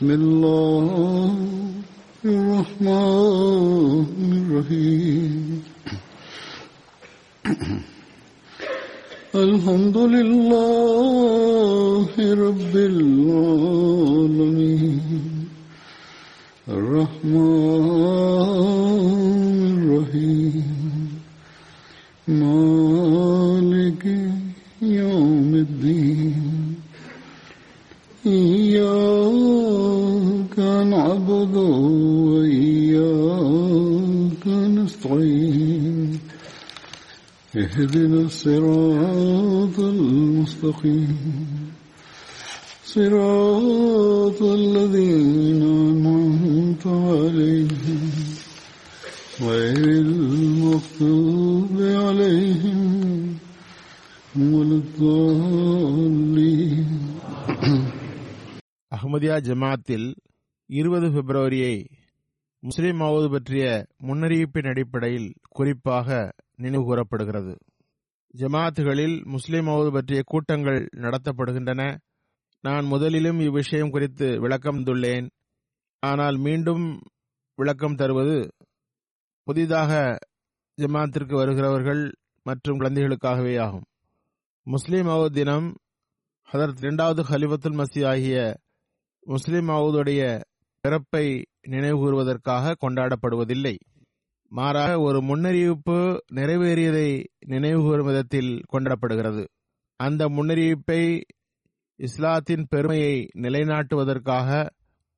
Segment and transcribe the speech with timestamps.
[0.00, 0.69] بسم الله
[59.89, 60.15] அஹ்மதியா
[60.65, 61.85] இருபது பிப்ரவரியை
[62.59, 67.57] முஸ்லிம் ஆவது பற்றிய முன்னறிவிப்பின் அடிப்படையில் குறிப்பாக நினைவு கூறப்படுகிறது.
[68.37, 71.97] ஜமாத்துகளில் முஸ்லிம் ஆவது பற்றிய கூட்டங்கள் நடத்தப்படுகின்றன.
[72.61, 75.29] நான் முதலிலும் இவ்விஷயம் குறித்து விளக்கம் தந்துள்ளேன்
[75.99, 77.01] ஆனால் மீண்டும்
[77.55, 78.49] விளக்கம் தருவது
[79.43, 80.17] புதிதாக
[80.77, 82.11] ஜமாத்திற்கு வருகிறவர்கள்
[82.43, 83.85] மற்றும் குழந்தைகளுக்காகவே ஆகும்.
[84.63, 85.75] முஸ்லிம் ஆவது தினம்
[86.43, 88.55] அதற்கு இரண்டாவது ஹலிஃபத்துல் மசி ஆகிய
[89.23, 90.41] முஸ்லிம் மவுதுடைய
[90.79, 93.75] பிறப்பை நினைவுகூறுவதற்காக கொண்டாடப்படுவதில்லை.
[94.47, 99.45] மாறாக ஒரு முன்னறிவிப்பு நிறைவேறியதை நினைவுகூறும் விதத்தில் கொண்டாடப்படுகிறது.
[99.95, 101.21] அந்த முன்னறிவிப்பை
[101.95, 104.69] இஸ்லாத்தின் பெருமையை நிலைநாட்டுவதற்காக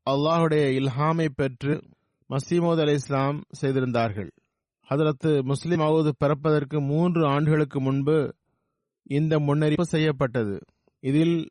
[0.09, 1.81] அல்லாஹுடைய இல்ஹாமை பெற்று
[2.29, 4.29] மசீமோத் அலி இஸ்லாம் செய்திருந்தார்கள்.
[4.89, 8.35] ஹதரத்து முஸ்லிம் அவுது பிறப்பதற்கு மூன்று ஆண்டுகளுக்கு முன்பு
[9.03, 10.59] இந்த முன்னறிவிப்பு செய்யப்பட்டது.
[10.99, 11.49] இதில்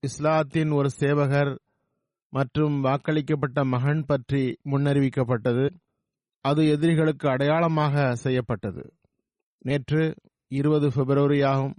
[0.00, 1.58] இஸ்லாத்தின் ஒரு சேவகர்
[2.34, 5.66] மற்றும் வாக்களிக்கப்பட்ட மகன் பற்றி முன்னறிவிக்கப்பட்டது.
[6.44, 8.84] அது எதிரிகளுக்கு அடையாளமாக செய்யப்பட்டது.
[9.58, 10.02] நேற்று
[10.48, 11.76] இருபது பிப்ரவரி ஆகும்.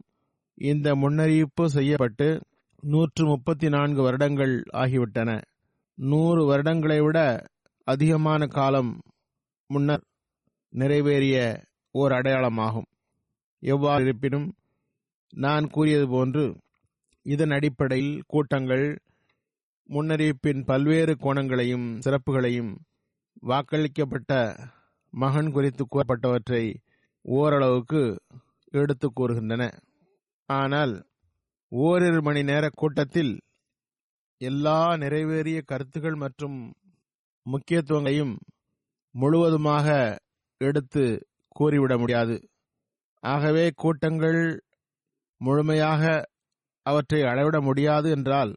[0.56, 2.28] இந்த முன்னறிவிப்பு செய்யப்பட்டு
[2.84, 5.30] நூற்று முப்பத்தி நான்கு வருடங்கள் ஆகிவிட்டன.
[5.98, 7.20] நூறு வருடங்களை விட
[7.88, 8.92] அதிகமான காலம்
[9.70, 10.04] முன்னர்
[10.74, 11.38] நிறைவேறிய
[11.96, 12.90] ஓர் அடையாளமாகும்.
[13.64, 14.48] எவ்வாறு இருப்பினும்
[15.34, 16.44] நான் கூறியது போன்று
[17.26, 18.86] இதன் அடிப்படையில் கூட்டங்கள்
[19.90, 22.72] முன்னறிவிப்பின் பல்வேறு கோணங்களையும் சிறப்புகளையும்
[23.44, 24.32] வாக்களிக்கப்பட்ட
[25.14, 26.64] மகன் குறித்து கூறப்பட்டவற்றை
[27.22, 28.02] ஓரளவுக்கு
[28.72, 29.64] எடுத்து கூறுகின்றன.
[30.50, 30.94] ஆனால்
[31.72, 33.34] ஓரிரு மணி நேர கூட்டத்தில்
[34.42, 36.58] எல்லா நிறைவேறிய கருத்துகள் மற்றும்
[37.46, 38.36] முக்கியத்துவங்களையும்
[39.12, 40.18] முழுவதுமாக
[40.62, 41.04] எடுத்து
[41.48, 42.36] கூறிவிட முடியாது.
[43.24, 44.42] ஆகவே கூட்டங்கள்
[45.42, 46.04] முழுமையாக
[46.86, 48.52] அவற்றை அளவிட முடியாது என்றால்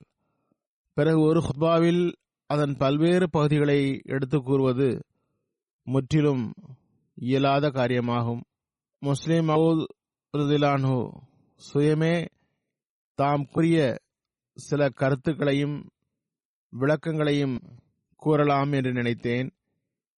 [0.99, 2.13] பிறகு ஒரு ஹுத்பாவில்
[2.47, 5.05] அதன் பல்வேறு பகுதிகளை எடுத்து கூறுவது
[5.83, 6.55] முற்றிலும்
[7.15, 8.41] இயலாத காரியமாகும்.
[8.99, 11.11] முஸ்லிம் மவுதிலானு
[11.73, 12.29] சுயமே
[13.15, 13.99] தாம் கூறிய
[14.55, 15.89] சில கருத்துக்களையும்
[16.81, 17.57] விளக்கங்களையும்
[18.17, 19.51] கூறலாம் என்று நினைத்தேன்.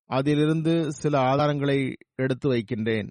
[0.06, 3.10] அதிலிருந்து சில ஆதாரங்களை எடுத்து வைக்கின்றேன்.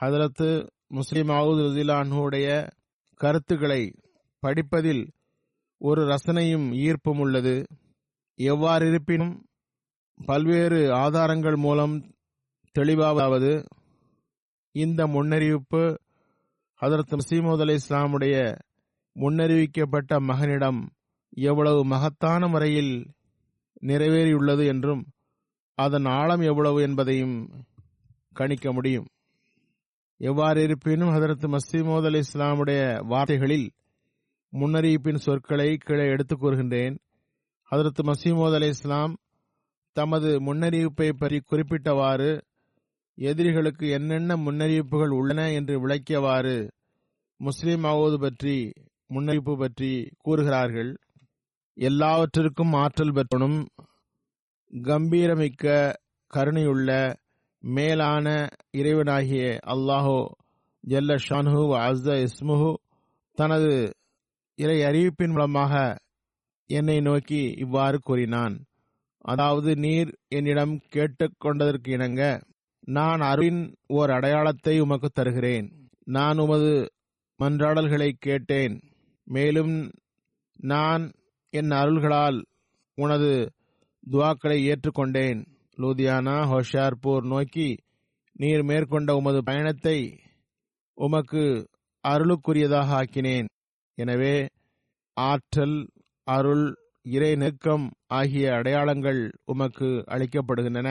[0.00, 2.70] ஹதரத்து முஸ்லிம் மவுதிலானுடைய
[3.14, 3.94] கருத்துக்களை
[4.38, 5.12] படிப்பதில்
[5.78, 7.66] ஒரு ரசனையும் ஈர்ப்பும் உள்ளது.
[8.34, 9.44] எவ்வாறு இருப்பினும்
[10.26, 12.14] பல்வேறு ஆதாரங்கள் மூலம்
[12.78, 13.66] தெளிவாவது
[14.70, 15.96] இந்த முன்னறிவிப்பு
[16.80, 18.58] ஹதரத் மசீமது அலி இஸ்லாமுடைய
[19.14, 20.88] முன்னறிவிக்கப்பட்ட மகனிடம்
[21.28, 23.12] எவ்வளவு மகத்தான முறையில்
[23.80, 25.06] நிறைவேறியுள்ளது என்றும்
[25.74, 27.64] அதன் ஆழம் எவ்வளவு என்பதையும்
[28.32, 29.06] கணிக்க முடியும்.
[30.16, 33.70] எவ்வாறு இருப்பினும் ஹதரத் மசீமோத் அலி இஸ்லாமுடைய வார்த்தைகளில்
[34.54, 36.98] முன்னறிவிப்பின் சொற்களை கீழே எடுத்துக் கூறுகின்றேன்.
[37.70, 39.16] ஹதரத் மசீமோத் அலி இஸ்லாம்
[39.92, 42.40] தமது முன்னறிவிப்பை பற்றி குறிப்பிட்டவாறு
[43.14, 46.70] எதிரிகளுக்கு என்னென்ன முன்னறிவிப்புகள் உள்ளன என்று விளக்கியவாறு
[47.36, 48.72] முஸ்லிம் ஆவது பற்றி
[49.14, 50.96] முன்னறிவிப்பு பற்றி கூறுகிறார்கள்.
[51.74, 53.66] எல்லாவற்றிற்கும் ஆற்றல் பெற்றனும்
[54.70, 55.92] கம்பீரமிக்க
[56.30, 57.14] கருணையுள்ள
[57.60, 60.18] மேலான இறைவனாகிய அல்லாஹோ
[60.88, 62.74] ஜல்ல ஷான்ஹு அஸ்த இஸ்முஹு
[63.38, 63.92] தனது
[64.58, 65.74] இறை அறிவிப்பின் மூலமாக
[66.70, 68.56] என்னை நோக்கி இவ்வாறு கூறினான்.
[69.24, 72.22] அதாவது நீர் என்னிடம் கேட்டுக்கொண்டதற்கு இணங்க
[72.88, 75.68] நான் அருளின் ஓர் அடையாளத்தை உமக்கு தருகிறேன்.
[76.06, 76.72] நான் உமது
[77.40, 78.74] மன்றாடல்களை கேட்டேன்.
[79.26, 79.74] மேலும்
[80.62, 81.04] நான்
[81.52, 82.38] என் அருள்களால்
[82.98, 83.32] உனது
[84.10, 85.40] துவாக்களை ஏற்றுக்கொண்டேன்.
[85.78, 87.68] லூதியானா ஹோஷியார்பூர் நோக்கி
[88.32, 89.98] நீர் மேற்கொண்ட உமது பயணத்தை
[90.98, 91.42] உமக்கு
[92.04, 93.48] அருளுக்குரியதாக ஆக்கினேன்.
[93.98, 94.34] எனவே
[95.16, 95.76] ஆற்றல்
[96.26, 96.66] அருள்
[97.06, 100.90] இறை நெருக்கம் ஆகிய அடையாளங்கள் உமக்கு அளிக்கப்படுகின்றன.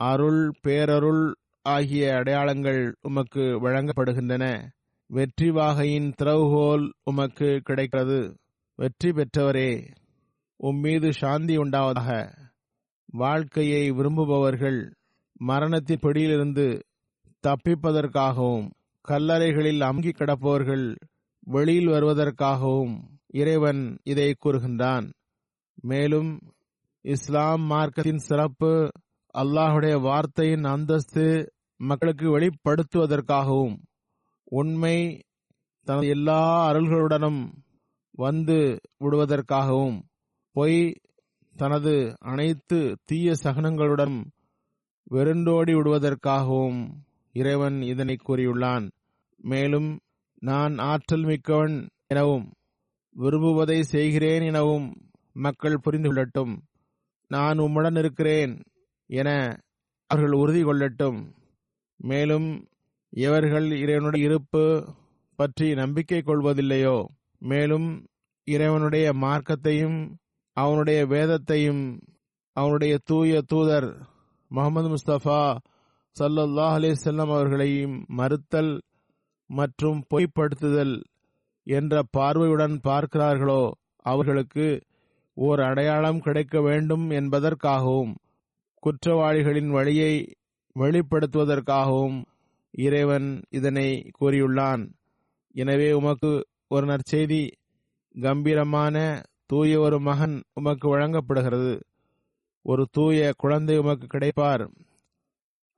[0.00, 1.24] அருள் பேரருள்
[1.64, 4.44] ஆகிய அடையாளங்கள் உமக்கு வழங்கப்படுகின்றன.
[5.10, 8.20] வெற்றி வாகையின் திறவுகோல் உமக்கு கிடைக்கிறது.
[8.78, 9.70] வெற்றி பெற்றவரே
[10.60, 12.10] உம்மீது சாந்தி உண்டாவதாக.
[13.14, 14.80] வாழ்க்கையை விரும்புபவர்கள்
[15.40, 16.66] மரணத்தின் பிடியிலிருந்து
[17.44, 18.66] தப்பிப்பதற்காகவும்
[19.04, 20.86] கல்லறைகளில் அமுகி கிடப்பவர்கள்
[21.44, 22.94] வெளியில் வருவதற்காகவும்
[23.32, 25.10] இறைவன் இதை கூறுகின்றான்.
[25.82, 26.38] மேலும்
[27.04, 28.90] இஸ்லாம் மார்க்கத்தின் சிறப்பு
[29.34, 33.76] அல்லாஹுடைய வார்த்தையின் அந்தஸ்து மக்களுக்கு வெளிப்படுத்துவதற்காகவும்
[34.44, 35.24] உண்மை
[35.86, 37.42] தனது எல்லா அருள்களுடனும்
[38.10, 39.98] வந்து விடுவதற்காகவும்
[40.56, 40.96] பொய்
[41.56, 44.16] தனது அனைத்து தீய சகனங்களுடன்
[45.10, 46.80] வெருண்டோடி விடுவதற்காகவும்
[47.32, 48.86] இறைவன் இதனை கூறியுள்ளான்.
[49.36, 49.98] மேலும்
[50.42, 51.76] நான் ஆற்றல் மிக்கவன்
[52.06, 52.46] எனவும்
[53.16, 54.86] விரும்புவதை செய்கிறேன் எனவும்
[55.32, 56.52] மக்கள் புரிந்து கொள்ளட்டும்.
[57.30, 58.52] நான் உம்முடன் இருக்கிறேன்
[59.10, 59.58] என
[60.06, 61.18] அவர்கள் உறுதி கொள்ளட்டும்.
[62.00, 62.48] மேலும்
[63.08, 64.62] இவர்கள் இறைவனுடைய இருப்பு
[65.38, 66.96] பற்றி நம்பிக்கை கொள்வதில்லையோ
[67.42, 67.88] மேலும்
[68.44, 69.98] இறைவனுடைய மார்க்கத்தையும்
[70.56, 71.82] அவனுடைய வேதத்தையும்
[72.52, 73.88] அவனுடைய தூய தூதர்
[74.50, 75.40] முகமது முஸ்தபா
[76.16, 78.72] சல்லல்லாஹ் அலே செல்லம் அவர்களையும் மறுத்தல்
[79.50, 80.94] மற்றும் பொய்ப்படுத்துதல்
[81.66, 83.62] என்ற பார்வையுடன் பார்க்கிறார்களோ
[84.04, 84.66] அவர்களுக்கு
[85.36, 88.12] ஓர் அடையாளம் கிடைக்க வேண்டும் என்பதற்காகவும்
[88.82, 90.14] குற்றவாளிகளின் வழியை
[90.76, 92.18] வெளிப்படுத்துவதற்காகவும்
[92.70, 93.88] இறைவன் இதனை
[94.20, 94.82] கூறியுள்ளான்.
[95.54, 96.30] எனவே உமக்கு
[96.68, 97.42] ஒரு நற்செய்தி
[98.14, 98.96] கம்பீரமான
[99.46, 101.74] தூய ஒரு மகன் உமக்கு வழங்கப்படுகிறது.
[102.62, 104.64] ஒரு தூய குழந்தை உமக்கு கிடைப்பார்.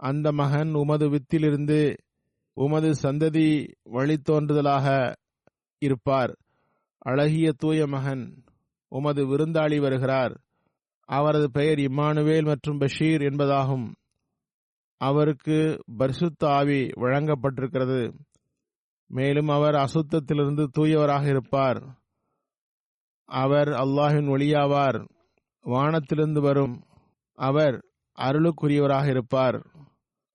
[0.01, 1.81] அந்த மகன் உமது வித்திலிருந்து
[2.59, 5.15] உமது சந்ததி வழித்தோன்றுதலாக
[5.79, 6.39] இருப்பார்.
[6.99, 8.45] அழகிய தூய மகன்
[8.89, 10.41] உமது விருந்தாளி வருகிறார்.
[11.05, 13.93] அவரது பெயர் இம்மானுவேல் மற்றும் பஷீர் என்பதாகும்.
[14.99, 18.19] அவருக்கு பரிசுத்த ஆவி வழங்கப்பட்டிருக்கிறது.
[19.07, 21.83] மேலும் அவர் அசுத்தத்திலிருந்து தூயவராக இருப்பார்.
[23.25, 25.09] அவர் அல்லாஹின் ஒளியாவார்.
[25.63, 26.83] வானத்திலிருந்து வரும்
[27.35, 27.85] அவர்
[28.19, 29.67] அருளுக்குரியவராக இருப்பார்.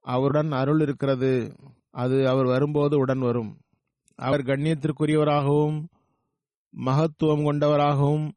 [0.02, 1.56] அவருடன் அருள் இருக்கிறது.
[1.92, 3.60] அது அவர் வரும்போது உடன் வரும்.
[4.16, 5.86] அவர் கண்ணியத்திற்குரியவராகவும்
[6.70, 8.32] மகத்துவம் கொண்டவராகவும்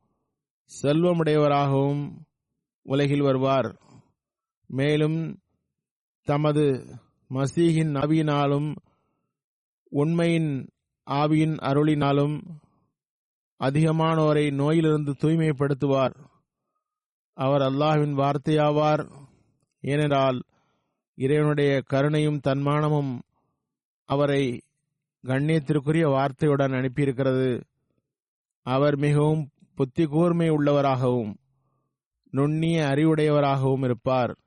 [0.83, 2.11] செல்வமுடையவராகவும்
[2.83, 3.81] உலகில் வருவார்.
[4.67, 5.39] மேலும்
[6.23, 6.63] தமது
[7.31, 8.77] மசீகின் ஆவியினாலும்
[9.91, 10.69] உண்மையின்
[11.11, 12.41] ஆவியின் அருளினாலும்
[13.59, 16.15] அதிகமானோரை நோயிலிருந்து தூய்மைப்படுத்துவார்.
[17.35, 19.11] அவர் அல்லாஹ்வின் வார்த்தையாவார்.
[19.81, 20.43] ஏனென்றால்
[21.15, 23.21] இறைவனுடைய கருணையும் தன்மானமும்
[24.05, 24.63] அவரை
[25.25, 27.63] கண்ணியத்திற்குரிய வார்த்தையுடன் அனுப்பியிருக்கிறது.
[28.63, 31.35] அவர் மிகவும் புத்தி கூர்மை உள்ளவராகவும்
[32.31, 34.39] நுண்ணிய அறிவுடையவராகவும் இருப்பார்.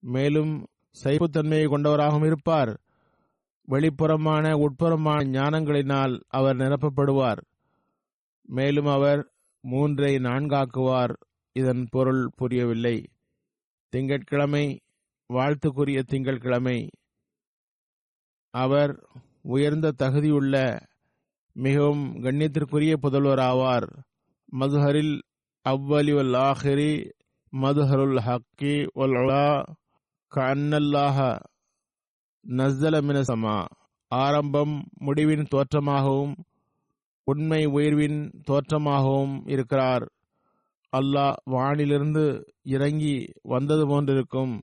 [0.00, 0.66] மேலும்
[1.04, 2.80] சைப்புத்தன்மையை கொண்டவராகவும் இருப்பார்.
[3.68, 7.40] வெளிப்புறமான உட்புறமான ஞானங்களினால் அவர் நிரப்பப்படுவார்.
[8.42, 11.14] மேலும் அவர் மூன்றை நான்காக்குவார்.
[11.52, 13.08] இதன் பொருள் புரியவில்லை.
[13.88, 14.80] திங்கட்கிழமை
[15.32, 16.90] வாழ்த்துக்குரிய திங்கட்கிழமை.
[18.62, 18.92] அவர்
[19.42, 20.54] உயர்ந்த தகுதியுள்ள
[21.56, 23.88] மிகவும் கண்ணியத்திற்குரிய புதல்வர் ஆவார்.
[24.58, 25.14] மதுஹரில்
[25.64, 26.92] அவ்வலி வல் ஆஹிரி
[27.52, 29.46] மதுஹருல் ஹக்கி வல் உலா
[30.32, 31.18] கண்ணல்லாஹ
[32.44, 33.66] நஸ்தல
[34.10, 36.34] ஆரம்பம் முடிவின் தோற்றமாகவும்
[37.26, 40.04] உண்மை உயர்வின் தோற்றமாகவும் இருக்கிறார்.
[40.92, 42.24] அல்லாஹ் வானிலிருந்து
[42.64, 44.54] இறங்கி வந்தது போன்றிருக்கும்.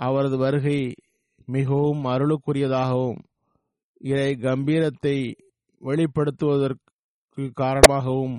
[0.00, 0.78] அவரது வருகை
[1.46, 3.18] மிகவும் அருளுக்குரியதாகவும்
[3.98, 5.34] இறை கம்பீரத்தை
[5.80, 8.38] வெளிப்படுத்துவதற்கு காரணமாகவும்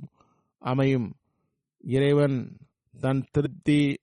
[0.60, 1.14] அமையும்.
[1.84, 2.58] இறைவன்
[3.00, 3.96] தன் திருப்தி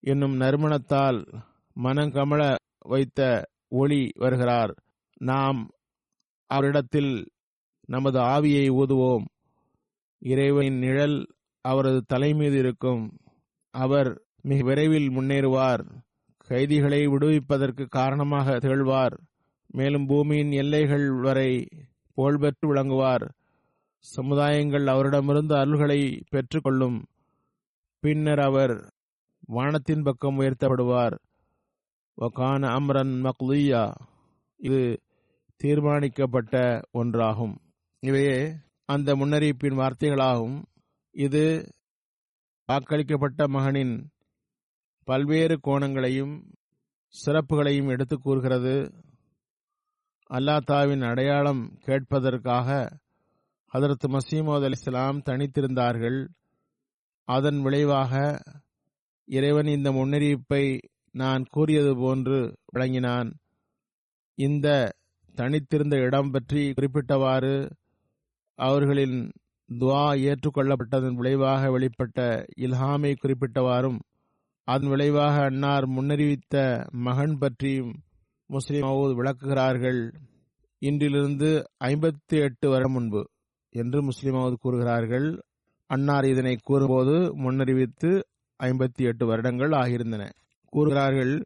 [0.00, 1.42] என்னும் நறுமணத்தால்
[1.82, 4.74] மனங்கமல வைத்த ஒளி வருகிறார்.
[5.18, 5.70] நாம்
[6.46, 7.26] அவரிடத்தில்
[7.86, 9.24] நமது ஆவியை ஊதுவோம்.
[10.18, 11.26] இறைவனின் நிழல்
[11.60, 13.16] அவரது தலைமீது இருக்கும்.
[13.70, 16.03] அவர் மிக விரைவில் முன்னேறுவார்.
[16.48, 19.20] கைதிகளை விடுவிப்பதற்கு காரணமாக திகழ்வார்.
[19.66, 21.68] மேலும் பூமியின் எல்லைகள் வரை
[22.16, 23.34] புகழ்பெற்று விளங்குவார்.
[24.16, 27.04] சமுதாயங்கள் அவரிடமிருந்து அருள்களை பெற்றுக்கொள்ளும்.
[27.98, 28.92] பின்னர் அவர்
[29.46, 31.16] வானத்தின் பக்கம் உயர்த்தப்படுவார்.
[32.20, 33.94] வகான அம்ரன் மக்லியா
[34.56, 35.00] இது
[35.62, 37.56] தீர்மானிக்கப்பட்ட ஒன்றாகும்.
[38.00, 38.52] இவையே
[38.84, 40.62] அந்த முன்னறிவிப்பின் வார்த்தைகளாகும்.
[41.10, 41.44] இது
[42.68, 43.94] வாக்களிக்கப்பட்ட மகனின்
[45.04, 46.34] பல்வேறு கோணங்களையும்
[47.14, 48.74] சிறப்புகளையும் எடுத்து கூறுகிறது.
[50.30, 52.68] அல்லாத்தாவின் அடையாளம் கேட்பதற்காக
[53.72, 56.18] ஹதரத் மசீமோத் அலி இஸ்லாம் தனித்திருந்தார்கள்.
[57.28, 58.42] அதன் விளைவாக
[59.24, 60.80] இறைவன் இந்த முன்னறிவிப்பை
[61.10, 63.30] நான் கூறியது போன்று வழங்கினான்
[64.38, 64.94] இந்த
[65.34, 67.70] தனித்திருந்த இடம் பற்றி குறிப்பிட்டவாறு
[68.58, 69.30] அவர்களின்
[69.68, 72.18] துவா ஏற்றுக்கொள்ளப்பட்டதன் விளைவாக வெளிப்பட்ட
[72.56, 73.98] இல்ஹாமை குறிப்பிட்டவாறும்
[74.64, 77.92] அதன் விளைவாக அன்னார் முன்னறிவித்த மகன் பற்றியும்
[78.46, 80.12] முஸ்லிம் மவுத் விளக்குகிறார்கள்.
[80.80, 83.24] இன்றிலிருந்து ஐம்பத்தி எட்டு வருடம் முன்பு
[83.70, 85.42] என்று முஸ்லிம் மவுத் கூறுகிறார்கள்.
[85.86, 88.22] அன்னார் இதனை கூறும்போது முன்னறிவித்து
[88.62, 90.30] ஐம்பத்தி எட்டு வருடங்கள் ஆகியிருந்தன.
[90.64, 91.44] கூறுகிறார்கள்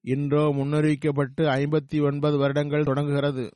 [0.00, 3.48] இன்றோ முன்னறிவிக்கப்பட்டு ஐம்பத்தி ஒன்பது வருடங்கள் தொடங்குகிறது.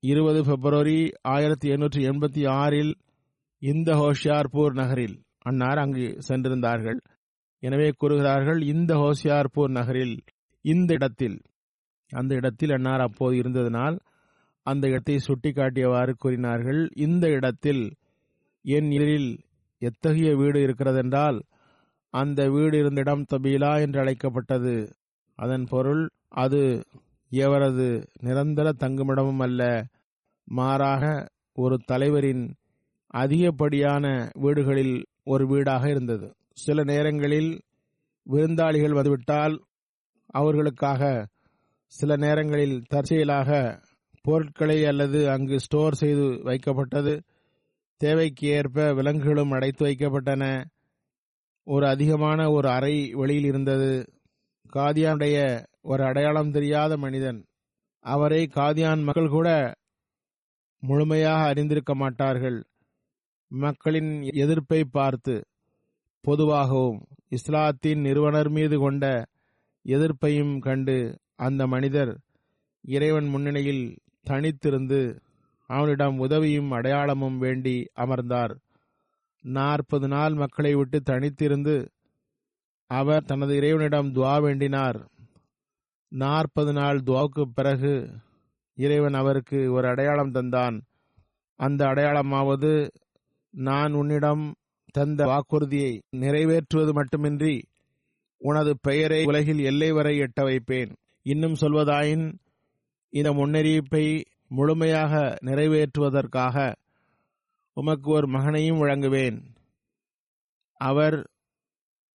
[0.00, 2.94] இருபது பிப்ரவரி ஆயிரத்தி எண்ணூற்றி எண்பத்தி ஆறில்
[3.58, 6.98] இந்த ஹோஷியார்பூர் நகரில் அன்னார் அங்கு சென்றிருந்தார்கள்.
[7.64, 10.16] எனவே கூறுகிறார்கள் இந்த ஹோசியார்பூர் நகரில்
[10.64, 11.36] இந்த இடத்தில்.
[12.12, 13.96] அந்த இடத்தில் அன்னார் அப்போது இருந்ததனால்
[14.66, 17.82] அந்த இடத்தை சுட்டிக்காட்டியவாறு கூறினார்கள் இந்த இடத்தில்
[18.64, 19.30] என் எதிரில்
[19.82, 21.38] எத்தகைய வீடு இருக்கிறதென்றால்
[22.14, 24.74] அந்த வீடு இருந்த இடம் தபீலா என்று அழைக்கப்பட்டது.
[25.38, 26.02] அதன் பொருள்
[26.44, 26.60] அது
[27.32, 27.88] எவரது
[28.20, 29.62] நிரந்தர தங்குமிடமும் அல்ல
[30.48, 31.04] மாறாக
[31.62, 32.44] ஒரு தலைவரின்
[33.14, 34.04] அதிகப்படியான
[34.44, 36.28] வீடுகளில் ஒரு வீடாக இருந்தது.
[36.56, 37.60] சில நேரங்களில்
[38.26, 39.64] விருந்தாளிகள் வந்துவிட்டால்
[40.26, 41.26] அவர்களுக்காக
[41.86, 43.80] சில நேரங்களில் தற்செயலாக
[44.22, 47.14] பொருட்களை அல்லது அங்கு ஸ்டோர் செய்து வைக்கப்பட்டது
[48.00, 50.44] தேவைக்கு ஏற்ப விலங்குகளும் அடைத்து வைக்கப்பட்டன.
[51.66, 53.92] ஒரு அதிகமான ஒரு அறை வெளியில் இருந்தது.
[54.72, 57.40] காதியானுடைய ஒரு அடையாளம் தெரியாத மனிதன்.
[58.04, 59.48] அவரை காதியான் மக்கள் கூட
[60.82, 62.58] முழுமையாக அறிந்திருக்க மாட்டார்கள்.
[63.50, 65.36] மக்களின் எதிர்ப்பை பார்த்து
[66.24, 69.04] பொதுவாகவும் இஸ்லாத்தின் நிறுவனர் மீது கொண்ட
[69.84, 70.96] எதிர்ப்பையும் கண்டு
[71.36, 72.12] அந்த மனிதர்
[72.84, 73.84] இறைவன் முன்னணியில்
[74.26, 75.00] தனித்திருந்து
[75.70, 78.54] அவனிடம் உதவியும் அடையாளமும் வேண்டி அமர்ந்தார்.
[79.44, 81.76] நாற்பது நாள் மக்களை விட்டு தனித்திருந்து
[82.90, 84.98] அவர் தனது இறைவனிடம் துவா வேண்டினார்.
[86.12, 87.94] நாற்பது நாள் துவாவுக்கு பிறகு
[88.78, 90.76] இறைவன் அவருக்கு ஒரு அடையாளம் தந்தான்.
[91.60, 92.72] அந்த அடையாளமாவது
[93.54, 94.44] நான் உன்னிடம்
[94.94, 97.64] தந்த வாக்குறுதியை நிறைவேற்றுவது மட்டுமின்றி
[98.38, 100.96] உனது பெயரை உலகில் எல்லை வரை எட்ட வைப்பேன்.
[101.22, 102.38] இன்னும் சொல்வதாயின்
[103.10, 106.74] இந்த முன்னறிவிப்பை முழுமையாக நிறைவேற்றுவதற்காக
[107.72, 109.38] உமக்கு ஒரு மகனையும் வழங்குவேன்.
[110.76, 111.30] அவர்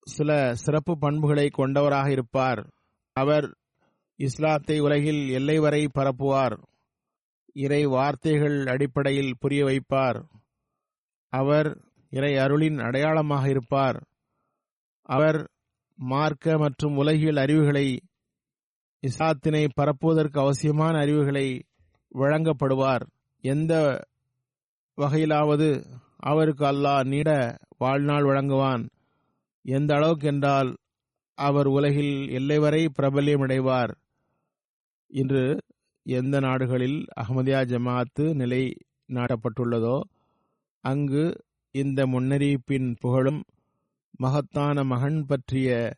[0.03, 2.61] சில சிறப்பு பண்புகளை கொண்டவராக இருப்பார்.
[3.13, 3.57] அவர்
[4.15, 6.57] இஸ்லாத்தை உலகில் எல்லை வரை பரப்புவார்.
[7.53, 10.19] இறை வார்த்தைகள் அடிப்படையில் புரிய வைப்பார்.
[11.33, 13.99] அவர் இறை அருளின் அடையாளமாக இருப்பார்.
[15.09, 15.39] அவர்
[15.95, 17.87] மார்க்க மற்றும் உலகியல் அறிவுகளை
[19.03, 21.47] இசாத்தினை பரப்புவதற்கு அவசியமான அறிவுகளை
[22.15, 23.05] வழங்கப்படுவார்.
[23.43, 23.73] எந்த
[24.97, 25.69] வகையிலாவது
[26.21, 28.83] அவருக்கு அல்லாஹ் நீட வாழ்நாள் வழங்குவான்.
[29.65, 30.69] எந்த அளவுக்கு என்றால்
[31.37, 33.91] அவர் உலகில் எல்லை வரை பிரபல்யமடைவார்.
[35.11, 35.43] இன்று
[36.05, 38.63] எந்த நாடுகளில் அஹமதியா ஜமாத்து நிலை
[39.07, 39.97] நாட்டப்பட்டுள்ளதோ
[40.83, 41.23] அங்கு
[41.71, 43.43] இந்த முன்னறிவிப்பின் புகழும்
[44.17, 45.93] மகத்தான மகன் பற்றிய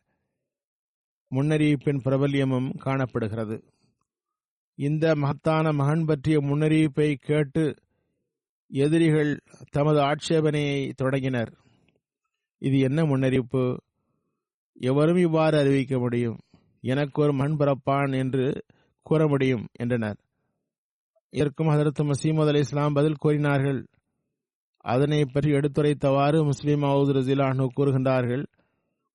[1.30, 3.64] முன்னறிவிப்பின் பிரபல்யமும் காணப்படுகிறது.
[4.74, 7.74] இந்த மகத்தான மகன் பற்றிய முன்னறிவிப்பை கேட்டு
[8.66, 11.52] எதிரிகள் தமது ஆட்சேபனையை தொடங்கினர்.
[12.58, 13.76] இது என்ன முன்னறிவிப்பு?
[14.72, 16.38] எவரும் இவ்வாறு அறிவிக்க முடியும்?
[16.80, 18.64] எனக்கு ஒரு மண் பிறப்பான் என்று
[19.02, 20.16] கூற முடியும் என்றனர்.
[21.30, 23.86] இதற்கும் ஹதரத் மசீமது அலி இஸ்லாம் பதில் கூறினார்கள்.
[24.84, 28.44] அதனை பற்றி எடுத்துரைத்தவாறு முஸ்லீம் அவுது ரசிலானு கூறுகின்றார்கள்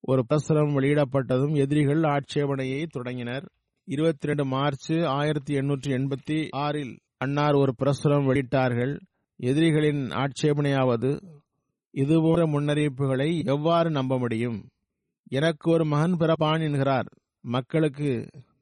[0.00, 3.44] ஒரு பிரசுரம் வெளியிடப்பட்டதும் எதிரிகள் ஆட்சேபனையை தொடங்கினர்.
[3.84, 8.98] இருபத்தி ரெண்டு மார்ச் ஆயிரத்தி எண்ணூற்றி எண்பத்தி ஆறில் அன்னார் ஒரு பிரசுரம் வெளியிட்டார்கள்
[9.40, 11.10] எதிரிகளின் ஆட்சேபனையாவது
[11.94, 14.58] இதுபோன்ற முன்னறிவிப்புகளை எவ்வாறு நம்ப முடியும்?
[15.30, 17.08] எனக்கு ஒரு மகன் பிறப்பான் என்கிறார்
[17.44, 18.10] மக்களுக்கு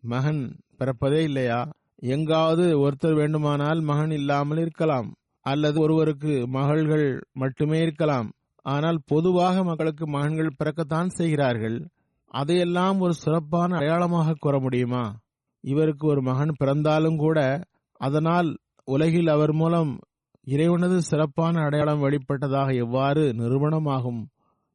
[0.01, 0.43] மகன்
[0.79, 1.61] பிறப்பதே இல்லையா?
[1.97, 5.09] எங்காவது ஒருத்தர் வேண்டுமானால் மகன் இல்லாமல் இருக்கலாம்.
[5.47, 8.29] அல்லது ஒருவருக்கு மகள்கள் மட்டுமே இருக்கலாம்.
[8.67, 11.79] ஆனால் பொதுவாக மக்களுக்கு மகன்கள் பிறக்கத்தான் செய்கிறார்கள்.
[12.35, 15.05] அதையெல்லாம் ஒரு சிறப்பான அடையாளமாக கூற முடியுமா?
[15.65, 17.39] இவருக்கு ஒரு மகன் பிறந்தாலும் கூட
[18.01, 18.49] அதனால்
[18.89, 19.93] உலகில் அவர் மூலம்
[20.47, 24.21] இறைவனது சிறப்பான அடையாளம் வெளிப்பட்டதாக எவ்வாறு நிறுவனமாகும்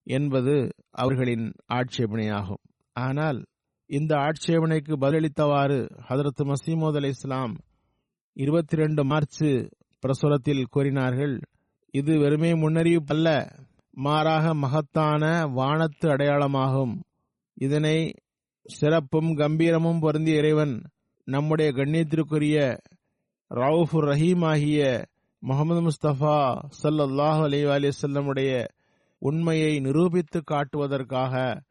[0.08, 0.56] என்பது
[1.02, 2.62] அவர்களின் ஆட்சேபனையாகும்
[2.96, 3.40] ஆனால்
[3.90, 5.78] இந்த ஆட்சேபனைக்கு பதிலளித்தவாறு
[6.10, 7.54] ஹதரத் மசீமோத் அலி இஸ்லாம்
[8.38, 9.42] இருபத்தி ரெண்டு மார்ச்
[10.02, 11.40] பிரசுரத்தில் கூறினார்கள்
[11.92, 13.56] இது வெறுமே முன்னறிவிப்பு அல்ல
[13.92, 17.00] மாறாக மகத்தான வானத்து அடையாளமாகும்.
[17.54, 18.14] இதனை
[18.64, 20.82] சிறப்பும் கம்பீரமும் பொருந்திய இறைவன்
[21.26, 22.78] நம்முடைய கண்ணியத்திற்குரிய
[23.50, 25.06] ரவுஃபுர் ரஹீம் ஆகிய
[25.40, 28.68] முகமது முஸ்தபா சல்லாஹூ அலி செல்லமுடைய
[29.18, 31.62] உண்மையை நிரூபித்து காட்டுவதற்காக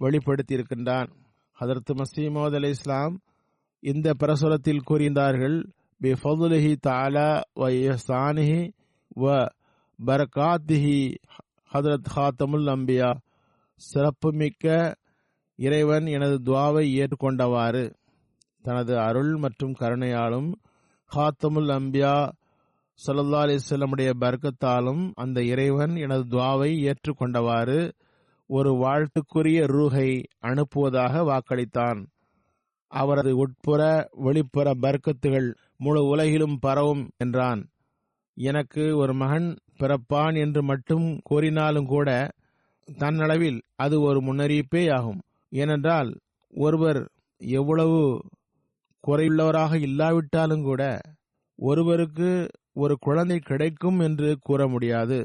[0.00, 1.08] வெளிப்படுத்தியிருக்கின்றான்.
[1.52, 3.20] அதற்கு மசீமோத் அலி இஸ்லாம்
[3.80, 5.70] இந்த பிரசுரத்தில் கூறினார்கள்
[6.00, 8.60] بفضله தாலா வ இஹ்சானிஹி
[9.16, 9.26] வ
[9.98, 10.98] பரகாத்திஹி
[11.70, 13.10] ஹதரத் ஹாத்தமுல் அம்பியா
[13.80, 14.64] சிறப்புமிக்க
[15.58, 17.84] இறைவன் எனது துவாவை ஏற்றுக்கொண்டவாறு
[18.64, 20.48] தனது அருள் மற்றும் கருணையாலும்
[21.10, 22.14] ஹாத்தமுல் அம்பியா
[23.00, 27.78] சல்லா அலிஸ்லமுடைய பர்க்கத்தாலும் அந்த இறைவன் எனது துவாவை ஏற்றுக்கொண்டவாறு
[28.50, 30.10] ஒரு வாழ்த்துக்குரிய ரூஹை
[30.42, 32.00] அனுப்புவதாக வாக்களித்தான்.
[32.92, 33.80] அவரது உட்புற
[34.24, 35.48] வெளிப்புற பர்க்கத்துகள்
[35.82, 37.60] முழு உலகிலும் பரவும் என்றான்.
[38.36, 42.08] எனக்கு ஒரு மகன் பிறப்பான் என்று மட்டும் கூறினாலும் கூட
[42.98, 45.20] தன்னளவில் அது ஒரு முன்னறிவிப்பே ஆகும்.
[45.52, 46.10] ஏனென்றால்
[46.54, 47.00] ஒருவர்
[47.40, 48.00] எவ்வளவு
[49.04, 50.82] குறையுள்ளவராக இல்லாவிட்டாலும் கூட
[51.58, 52.30] ஒருவருக்கு
[52.74, 55.18] ஒரு குழந்தை கிடைக்கும் என்று கூற முடியாது.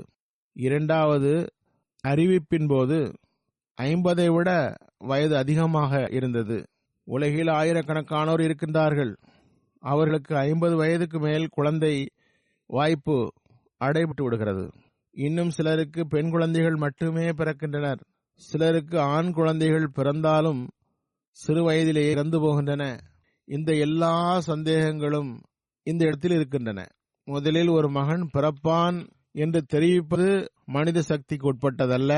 [0.55, 1.33] இரண்டாவது
[2.03, 3.00] அறிவிப்பின் போது
[3.77, 4.50] ஐம்பதை விட
[4.97, 6.57] வயது அதிகமாக இருந்தது.
[7.07, 9.13] உலகில் ஆயிரக்கணக்கானோர் இருக்கின்றார்கள்.
[9.86, 11.96] அவர்களுக்கு ஐம்பது வயதுக்கு மேல் குழந்தை
[12.70, 13.18] வாய்ப்பு
[13.84, 14.65] அடைபட்டு விடுகிறது.
[15.15, 18.02] இன்னும் சிலருக்கு பெண் குழந்தைகள் மட்டுமே பிறக்கின்றனர்.
[18.41, 20.62] சிலருக்கு ஆண் குழந்தைகள் பிறந்தாலும்
[21.38, 22.84] சிறு வயதிலே இறந்து போகின்றன.
[23.48, 24.15] இந்த எல்லா
[24.48, 25.32] சந்தேகங்களும்
[25.88, 26.82] இந்த இடத்தில் இருக்கின்றன.
[27.28, 28.98] முதலில் ஒரு மகன் பிறப்பான்
[29.36, 30.30] என்று தெரிவிப்பது
[30.65, 32.13] மனித சக்திக்கு உட்பட்டதல்ல.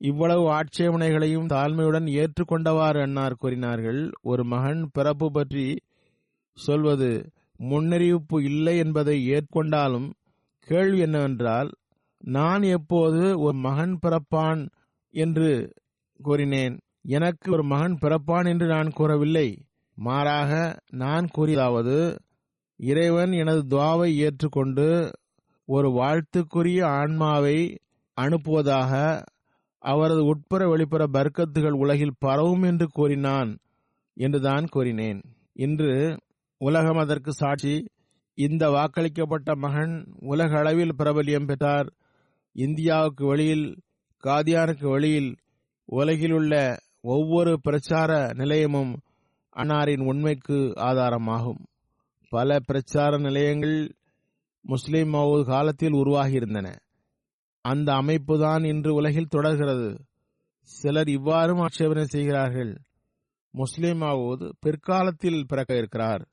[0.00, 4.00] இவ்வளவு ஆட்சேபனைகளையும் தாழ்மையுடன் ஏற்றுக்கொண்டவாறு அன்னார் கூறினார்கள்.
[4.22, 5.66] ஒரு மகன் பிறப்பு பற்றி
[6.56, 7.10] சொல்வது
[7.60, 10.08] முன்னறிவிப்பு இல்லை என்பதை ஏற்கொண்டாலும்
[10.68, 11.70] கேள்வி என்னவென்றால்
[12.24, 14.60] நான் எப்போது ஒரு மகன் பிறப்பான்
[15.14, 15.50] என்று
[16.20, 16.74] கூறினேன்.
[17.08, 19.48] எனக்கு ஒரு மகன் பிறப்பான் என்று நான் கூறவில்லை.
[19.98, 20.50] மாறாக
[20.94, 21.98] நான் கூறியதாவது
[22.80, 24.88] இறைவன் எனது துவாவை ஏற்றுக்கொண்டு
[25.68, 27.58] ஒரு வாழ்த்துக்குரிய ஆன்மாவை
[28.16, 28.92] அனுப்புவதாக
[29.82, 33.50] அவரது உட்புற வெளிப்புற பர்க்கத்துகள் உலகில் பரவும் என்று கூறினான்
[34.16, 35.20] என்றுதான் கூறினேன்.
[35.56, 35.92] இன்று
[36.58, 37.88] உலகம் அதற்கு சாட்சி.
[38.34, 41.92] இந்த வாக்களிக்கப்பட்ட மகன் உலக அளவில் பிரபல்யம் பெற்றார்.
[42.52, 43.82] இந்தியாவுக்கு வெளியில்
[44.24, 45.36] காதியானுக்கு வெளியில்
[45.84, 49.00] உலகில் உள்ள ஒவ்வொரு பிரச்சார நிலையமும்
[49.56, 51.64] அன்னாரின் உண்மைக்கு ஆதாரமாகும்.
[52.28, 53.96] பல பிரச்சார நிலையங்கள்
[54.60, 56.76] முஸ்லிம் மவுத் காலத்தில் உருவாகியிருந்தன.
[57.60, 60.04] அந்த அமைப்புதான் இன்று உலகில் தொடர்கிறது.
[60.62, 62.80] சிலர் இவ்வாறும் ஆட்சேபனை செய்கிறார்கள்.
[63.50, 66.28] முஸ்லிம் மவுத் பிற்காலத்தில் பிறக்க இருக்கிறார்.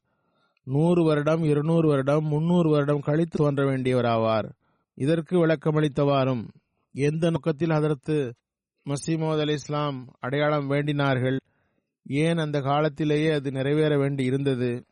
[0.63, 4.49] நூறு வருடம் இருநூறு வருடம் முன்னூறு வருடம் கழித்து தோன்ற வேண்டியவராவார்
[4.93, 6.47] இதற்கு விளக்கமளித்தவாறும்
[6.91, 8.33] எந்த நோக்கத்தில் அதற்கு
[8.85, 11.37] மசீமோத் அலி இஸ்லாம் அடையாளம் வேண்டினார்கள்?
[12.03, 14.85] ஏன் அந்த காலத்திலேயே அது நிறைவேற வேண்டி இருந்தது?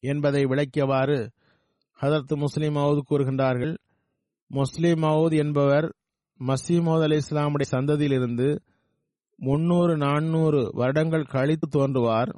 [0.00, 1.28] என்பதை விளக்கியவாறு
[2.02, 3.76] ஹதரத் முஸ்லிம் மவுத் கூறுகின்றார்கள்.
[4.46, 5.94] முஸ்லிம் மவுத் என்பவர்
[6.40, 8.58] மசீமோத் அலி இஸ்லாமுடைய சந்ததியிலிருந்து
[9.36, 12.34] முன்னூறு நானூறு வருடங்கள் கழித்து தோன்றுவார்.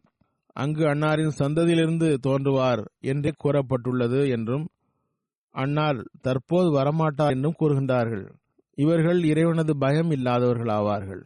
[0.57, 4.65] அங்கு அன்னாரின் சந்ததியிலிருந்து தோன்றுவார் என்றே கூறப்பட்டுள்ளது என்றும்
[5.55, 8.25] அன்னார் தற்போது வரமாட்டார் என்றும் கூறுகின்றார்கள்.
[8.79, 11.23] இவர்கள் இறைவனது பயம் இல்லாதவர்கள் ஆவார்கள்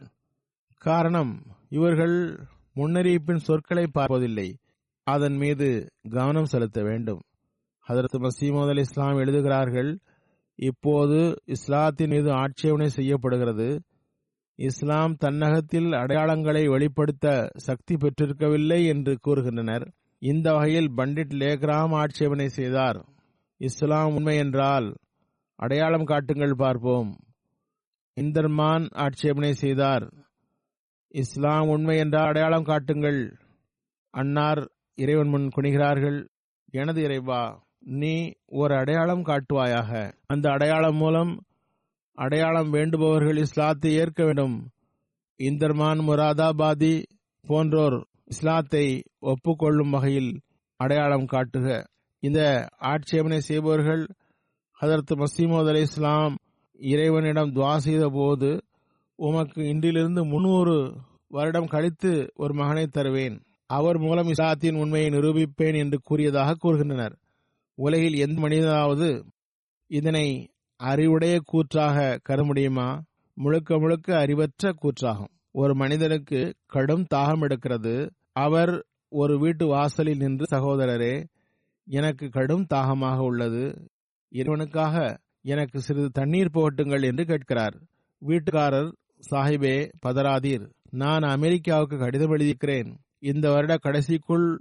[0.81, 1.33] காரணம்
[1.69, 2.15] இவர்கள்
[2.75, 4.47] முன்னறிவிப்பின் சொற்களை பார்ப்பதில்லை.
[5.07, 5.67] அதன் மீது
[6.09, 7.21] கவனம் செலுத்த வேண்டும்.
[7.87, 9.91] ஹதரத் மசீமது அலி இஸ்லாம் எழுதுகிறார்கள்
[10.59, 13.67] இப்போது இஸ்லாத்தின் மீது ஆட்சேபனை செய்யப்படுகிறது.
[14.61, 19.85] இஸ்லாம் தன்னகத்தில் அடையாளங்களை வெளிப்படுத்த சக்தி பெற்றிருக்கவில்லை என்று கூறுகின்றனர்.
[20.21, 22.99] இந்த வகையில் பண்டிட் லேக்ராம் ஆட்சேபனை செய்தார்.
[23.61, 24.87] இஸ்லாம் உண்மை என்றால்
[25.55, 27.11] அடையாளம் காட்டுங்கள் பார்ப்போம்.
[28.17, 30.05] இந்தர்மான் ஆட்சேபனை செய்தார்.
[31.13, 33.21] இஸ்லாம் உண்மை என்றால் அடையாளம் காட்டுங்கள்.
[34.13, 34.61] அன்னார்
[34.97, 36.19] இறைவன் முன் குனிகிறார்கள்.
[36.73, 37.43] எனது இறைவா
[37.79, 39.91] நீ ஒரு அடையாளம் காட்டுவாயாக.
[40.27, 41.33] அந்த அடையாளம் மூலம்
[42.13, 44.69] அடையாளம் வேண்டுபவர்கள் இஸ்லாத்தை ஏற்க வேண்டும்.
[45.35, 47.03] இந்தர்மான் முராதாபாதி
[47.47, 50.41] போன்றோர் இஸ்லாத்தை ஒப்புக்கொள்ளும் வகையில்
[50.75, 51.83] அடையாளம் காட்டுக.
[52.19, 54.07] இந்த ஆட்சேபனை செய்பவர்கள்
[54.81, 56.37] ஹதரத் மசீமோத் அலி இஸ்லாம்
[56.77, 58.63] இறைவனிடம் துவா செய்த போது
[59.15, 60.95] உமக்கு இன்றிலிருந்து முன்னூறு
[61.27, 63.41] வருடம் கழித்து ஒரு மகனை தருவேன்.
[63.67, 67.15] அவர் மூலம் இஸ்லாத்தின் உண்மையை நிரூபிப்பேன் என்று கூறியதாக கூறுகின்றனர்.
[67.75, 69.25] உலகில் எந்த மனிதனாவது
[69.87, 70.49] இதனை
[70.81, 72.99] அறிவுடைய கூற்றாக கருமுடியுமா?
[73.33, 75.33] முழுக்க முழுக்க அறிவற்ற கூற்றாகும்.
[75.51, 78.09] ஒரு மனிதனுக்கு கடும் தாகம் எடுக்கிறது.
[78.31, 81.23] அவர் ஒரு வீட்டு வாசலில் நின்று சகோதரரே
[81.85, 83.89] எனக்கு கடும் தாகமாக உள்ளது.
[84.31, 87.75] இறைவனுக்காக எனக்கு சிறிது தண்ணீர் போகட்டுங்கள் என்று கேட்கிறார்.
[88.27, 88.91] வீட்டுக்காரர்
[89.31, 92.97] சாஹிபே பதராதீர் நான் அமெரிக்காவுக்கு கடிதம் எழுதியிருக்கிறேன்.
[93.19, 94.57] இந்த வருட கடைசிக்குள்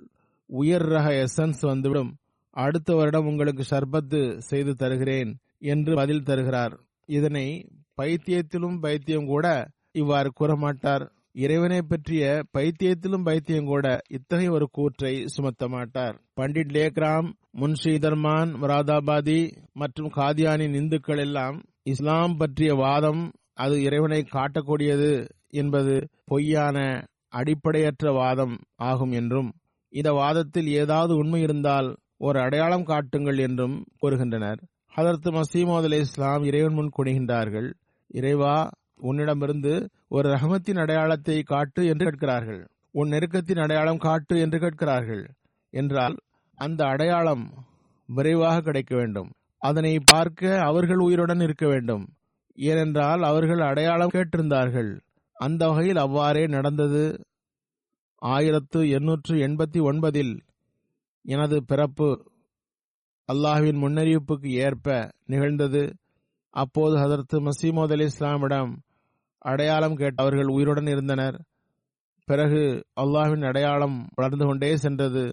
[0.46, 2.16] உயர் ரக எசன்ஸ் வந்துவிடும்.
[2.50, 5.38] அடுத்த வருடம் உங்களுக்கு ஷர்பத்து செய்து தருகிறேன்.
[5.62, 6.74] என்று பதில் தருகிறார்.
[7.08, 7.46] இதனை
[7.98, 9.46] பைத்தியத்திலும் பைத்தியம் கூட
[9.92, 11.04] இவ்வாறு கூறமாட்டார்.
[11.32, 12.22] இறைவனை பற்றிய
[12.58, 18.50] பைத்தியத்திலும் பைத்தியம் கூட இத்தகைய ஒரு கூற்றை சுமத்த மாட்டார் பண்டிட் லேக்ராம் முன்ஷி தர்மான்
[19.72, 23.22] மற்றும் காதியானின் இந்துக்கள் எல்லாம் இஸ்லாம் பற்றிய வாதம்
[23.54, 25.12] அது இறைவனை காட்டக்கூடியது
[25.52, 25.94] என்பது
[26.24, 29.50] பொய்யான அடிப்படையற்ற வாதம் ஆகும் என்றும்
[29.88, 34.60] இந்த வாதத்தில் ஏதாவது உண்மை இருந்தால் ஒரு அடையாளம் காட்டுங்கள் என்றும் கூறுகின்றனர்.
[34.96, 37.72] ஹதரத் மசீமோத் அலி இஸ்லாம் இறைவன் முன் குணிகின்றார்கள்
[38.06, 42.68] இறைவா உன்னிடமிருந்து ஒரு ரஹமத்தின் அடையாளத்தை காட்டு என்று கேட்கிறார்கள்.
[42.92, 45.34] உன் நெருக்கத்தின் அடையாளம் காட்டு என்று கேட்கிறார்கள்.
[45.70, 46.16] என்றால்
[46.54, 47.54] அந்த அடையாளம்
[48.06, 49.30] விரைவாக கிடைக்க வேண்டும்.
[49.58, 52.08] அதனை பார்க்க அவர்கள் உயிருடன் இருக்க வேண்டும்.
[52.54, 55.00] ஏனென்றால் அவர்கள் அடையாளம் கேட்டிருந்தார்கள்.
[55.32, 57.24] அந்த வகையில் அவ்வாறே நடந்தது.
[58.16, 60.40] ஆயிரத்து எண்ணூற்று எண்பத்தி ஒன்பதில்
[61.22, 62.29] எனது பிறப்பு
[63.30, 65.96] அல்லாஹ்வின் முன்னறிவிப்புக்கு ஏற்ப நிகழ்ந்தது.
[66.50, 68.82] அப்போது ஹதரத்து மசீமோத் அலி இஸ்லாமிடம்
[69.38, 71.44] அடையாளம் கேட்ட அவர்கள் உயிருடன் இருந்தனர்.
[72.24, 75.30] பிறகு அல்லாஹ்வின் அடையாளம் வளர்ந்து கொண்டே சென்றது.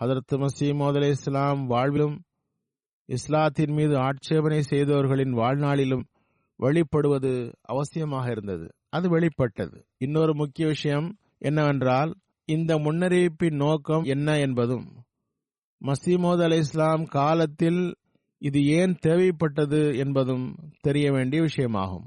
[0.00, 2.18] ஹதரத்து மசீமோத் அலி இஸ்லாம் வாழ்விலும்
[3.04, 6.04] இஸ்லாத்தின் மீது ஆட்சேபனை செய்தவர்களின் வாழ்நாளிலும்
[6.58, 8.66] வெளிப்படுவது அவசியமாக இருந்தது.
[8.88, 9.86] அது வெளிப்பட்டது.
[9.98, 12.14] இன்னொரு முக்கிய விஷயம் என்னவென்றால்
[12.44, 15.04] இந்த முன்னறிவிப்பின் நோக்கம் என்ன என்பதும்
[15.84, 17.94] மசீமோத் அலி இஸ்லாம் காலத்தில்
[18.38, 22.06] இது ஏன் தேவைப்பட்டது என்பதும் தெரிய வேண்டிய விஷயமாகும்.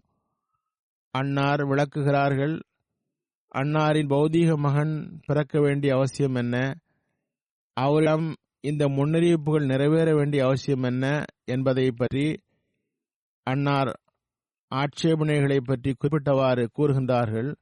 [1.12, 2.60] அன்னார் விளக்குகிறார்கள்
[3.56, 6.76] அன்னாரின் பௌதீக மகன் பிறக்க வேண்டிய அவசியம் என்ன
[7.74, 12.40] அவரிடம் இந்த முன்னறிவிப்புகள் நிறைவேற வேண்டிய அவசியம் என்ன என்பதை பற்றி
[13.44, 13.92] அன்னார்
[14.72, 17.56] ஆட்சேபனைகளை பற்றி குறிப்பிட்டவாறு கூறுகின்றார்கள்.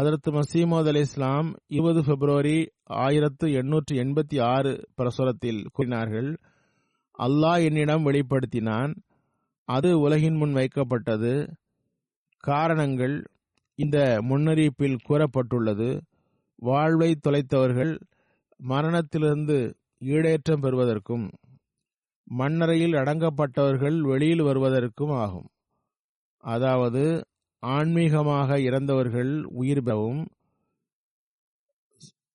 [0.00, 6.38] ஹதரத் மசீமோத் அலி இஸ்லாம் இருபது பிப்ரவரி ஆயிரத்து எண்ணூற்று எண்பத்தி ஆறு பிரசுரத்தில் கூறினார்கள்
[7.18, 8.96] அல்லாஹ் என்னிடம் வெளிப்படுத்தினான்.
[9.64, 11.52] அது உலகின் முன் வைக்கப்பட்டது.
[12.36, 13.24] காரணங்கள்
[13.74, 16.00] இந்த முன்னறிவிப்பில் கூறப்பட்டுள்ளது.
[16.56, 18.00] வாழ்வை தொலைத்தவர்கள்
[18.56, 21.30] மரணத்திலிருந்து ஈடேற்றம் பெறுவதற்கும்
[22.24, 25.48] மண்ணறையில் அடங்கப்பட்டவர்கள் வெளியில் வருவதற்கும் ஆகும்.
[26.38, 27.24] அதாவது
[27.62, 30.24] ஆன்மீகமாக இறந்தவர்கள் உயிர் பெறவும்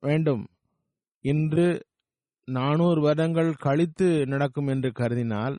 [0.04, 0.44] வேண்டும்.
[1.26, 1.68] இன்று
[2.48, 5.56] நானூறு வருடங்கள் கழித்து நடக்கும் என்று கருதினால்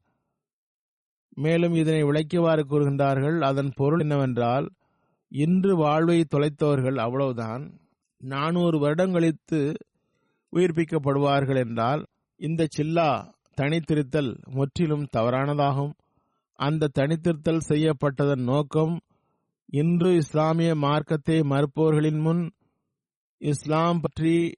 [1.36, 4.66] மேலும் இதனை விளக்கியவாறு கூறுகின்றார்கள் அதன் பொருள் என்னவென்றால்
[5.32, 7.62] இன்று வாழ்வை தொலைத்தவர்கள் அவ்வளவுதான்
[8.20, 9.60] நானூறு வருடம் கழித்து
[10.52, 12.02] உயிர்ப்பிக்கப்படுவார்கள் என்றால்
[12.40, 13.08] இந்த சில்லா
[13.60, 15.92] தனித்திருத்தல் முற்றிலும் தவறானதாகும்.
[16.58, 18.94] அந்த தனித்திருத்தல் செய்யப்பட்டதன் நோக்கம்
[19.66, 22.50] இன்று இஸ்லாமிய மார்க்கத்தை மறுப்பவர்களின் முன்
[23.38, 24.54] இஸ்லாம் பற்றி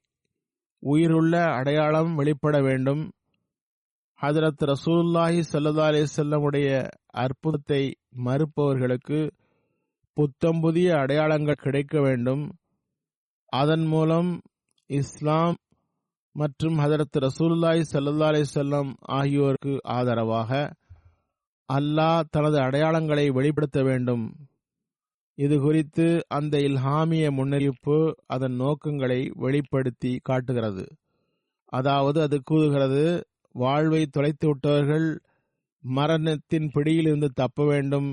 [0.79, 3.11] உயிருள்ள அடையாளம் வெளிப்பட வேண்டும்.
[4.21, 9.31] ஹதரத் ரசூல்லாஹி சல்லா அலிசல்லமுடைய அற்புதத்தை மறுப்பவர்களுக்கு
[10.13, 12.51] புத்தம் புதிய அடையாளங்கள் கிடைக்க வேண்டும்.
[13.45, 14.41] அதன் மூலம்
[14.85, 15.57] இஸ்லாம்
[16.31, 20.73] மற்றும் ஹதரத் ரசூல்லாய் சல்லா அலிசல்லம் ஆகியோருக்கு ஆதரவாக
[21.73, 24.46] அல்லாஹ் தனது அடையாளங்களை வெளிப்படுத்த வேண்டும்.
[25.37, 30.85] இது குறித்து அந்த இல்ஹாமிய முன்னறிவிப்பு அதன் நோக்கங்களை வெளிப்படுத்தி காட்டுகிறது.
[31.73, 33.03] அதாவது அது கூறுகிறது
[33.55, 35.07] வாழ்வை தொலைத்து விட்டவர்கள்
[35.83, 38.09] மரணத்தின் பிடியிலிருந்து தப்ப வேண்டும்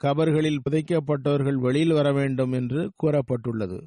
[0.00, 3.78] கபர்களில் புதைக்கப்பட்டவர்கள் வெளியில் வர வேண்டும் என்று கூறப்பட்டுள்ளது.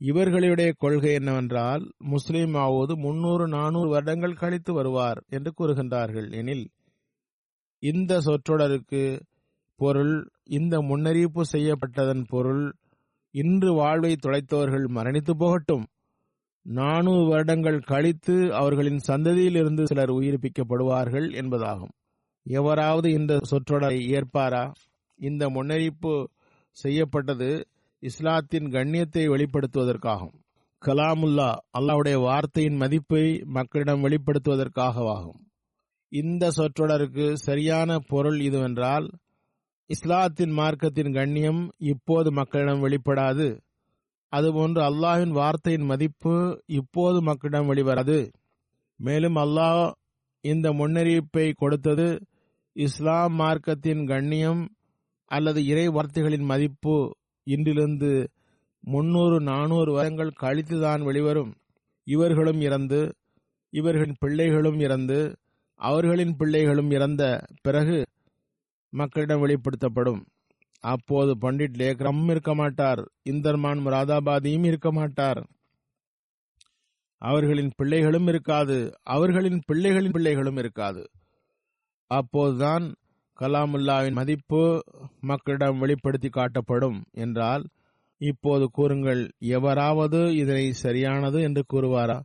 [0.00, 6.28] இவர்களுடைய கொள்கை என்னவென்றால் முஸ்லீம் ஆவது முன்னூறு நானூறு வருடங்கள் கழித்து வருவார் என்று கூறுகின்றார்கள்.
[6.32, 6.66] எனில்
[7.82, 9.04] இந்த சொற்றொடருக்கு
[9.76, 12.74] பொருள் இந்த முன்னறிவிப்பு செய்யப்பட்டதன் பொருள்
[13.30, 15.86] இன்று வாழ்வை தொலைத்தவர்கள் மரணித்து போகட்டும்.
[16.62, 21.94] நானூறு வருடங்கள் கழித்து அவர்களின் சந்ததியிலிருந்து சிலர் உயிர்ப்பிக்கப்படுவார்கள் என்பதாகும்.
[22.42, 24.72] எவராவது இந்த சொற்றொடரை ஏற்பாரா?
[25.16, 26.24] இந்த முன்னறிவிப்பு
[26.70, 30.34] செய்யப்பட்டது இஸ்லாத்தின் கண்ணியத்தை வெளிப்படுத்துவதற்காகும்.
[30.82, 35.40] கலாமுல்லா அல்லாவுடைய வார்த்தையின் மதிப்பை மக்களிடம் வெளிப்படுத்துவதற்காகவாகும்.
[36.08, 39.06] இந்த சொற்றொடருக்கு சரியான பொருள் இதுவென்றால்
[39.86, 43.58] இஸ்லாத்தின் மார்க்கத்தின் கண்ணியம் இப்போது மக்களிடம் வெளிப்படாது.
[44.36, 48.32] அதுபோன்று அல்லாஹின் வார்த்தையின் மதிப்பு இப்போது மக்களிடம் வெளிவராது.
[48.96, 49.92] மேலும் அல்லாஹ்
[50.40, 52.20] இந்த முன்னறிவிப்பை கொடுத்தது
[52.72, 54.62] இஸ்லாம் மார்க்கத்தின் கண்ணியம்
[55.24, 57.16] அல்லது இறை வார்த்தைகளின் மதிப்பு
[57.46, 58.26] இன்றிலிருந்து
[58.80, 61.54] முன்னூறு நானூறு வருடங்கள் கழித்துதான் வெளிவரும்.
[62.04, 63.12] இவர்களும் இறந்து
[63.70, 65.36] இவர்களின் பிள்ளைகளும் இறந்து
[65.80, 67.22] அவர்களின் பிள்ளைகளும் இறந்த
[67.62, 68.04] பிறகு
[68.94, 70.22] மக்களிடம் வெளிப்படுத்தப்படும்.
[70.84, 73.02] அப்போது பண்டிட் லேக்ரம் இருக்க மாட்டார்.
[73.22, 75.40] இந்தர்மான் முராதாபாதியும் இருக்க மாட்டார்.
[77.22, 78.76] அவர்களின் பிள்ளைகளும் இருக்காது.
[79.02, 81.02] அவர்களின் பிள்ளைகளின் பிள்ளைகளும் இருக்காது.
[82.10, 82.86] அப்போதுதான்
[83.40, 84.62] கலாமுல்லாவின் மதிப்பு
[85.20, 87.64] மக்களிடம் வெளிப்படுத்தி காட்டப்படும் என்றால்
[88.20, 92.18] இப்போது கூறுங்கள் எவராவது இதனை சரியானது என்று கூறுவாரா?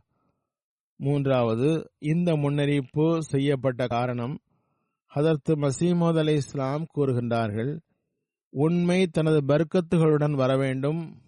[1.00, 4.36] மூன்றாவது இந்த முன்னறிவிப்பு செய்யப்பட்ட காரணம்
[5.14, 7.80] ஹதர்த் மசீமோத் அலை இஸ்லாம் கூறுகின்றார்கள்
[8.50, 11.18] உண்மை தனது பர்க்கத்துகளுடன் வர வேண்டும்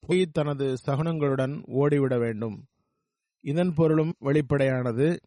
[0.00, 2.64] பொய் தனது சகுனங்களுடன் ஓடிவிட வேண்டும்.
[3.40, 5.20] இதன் பொருளும் வெளிப்படையானது.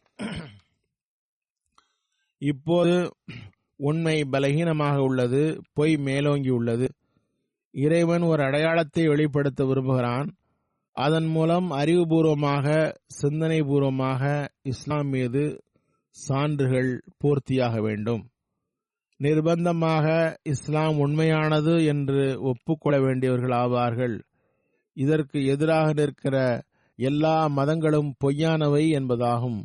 [2.37, 3.15] இப்போது
[3.75, 6.87] உண்மை பலகீனமாக உள்ளது பொய் மேலோங்கி உள்ளது.
[7.71, 10.35] இறைவன் ஒரு அடையாளத்தை வெளிப்படுத்த விரும்புகிறான்.
[10.91, 15.63] அதன் மூலம் அறிவுபூர்வமாக சிந்தனை பூர்வமாக இஸ்லாம் மீது
[16.09, 18.29] சான்றுகள் பூர்த்தியாக வேண்டும்.
[19.19, 24.19] நிர்பந்தமாக இஸ்லாம் உண்மையானது என்று ஒப்புக்கொள்ள வேண்டியவர்கள் ஆவார்கள்.
[24.93, 26.63] இதற்கு எதிராக நிற்கிற
[26.95, 29.63] எல்லா மதங்களும் பொய்யானவை என்பதாகும்.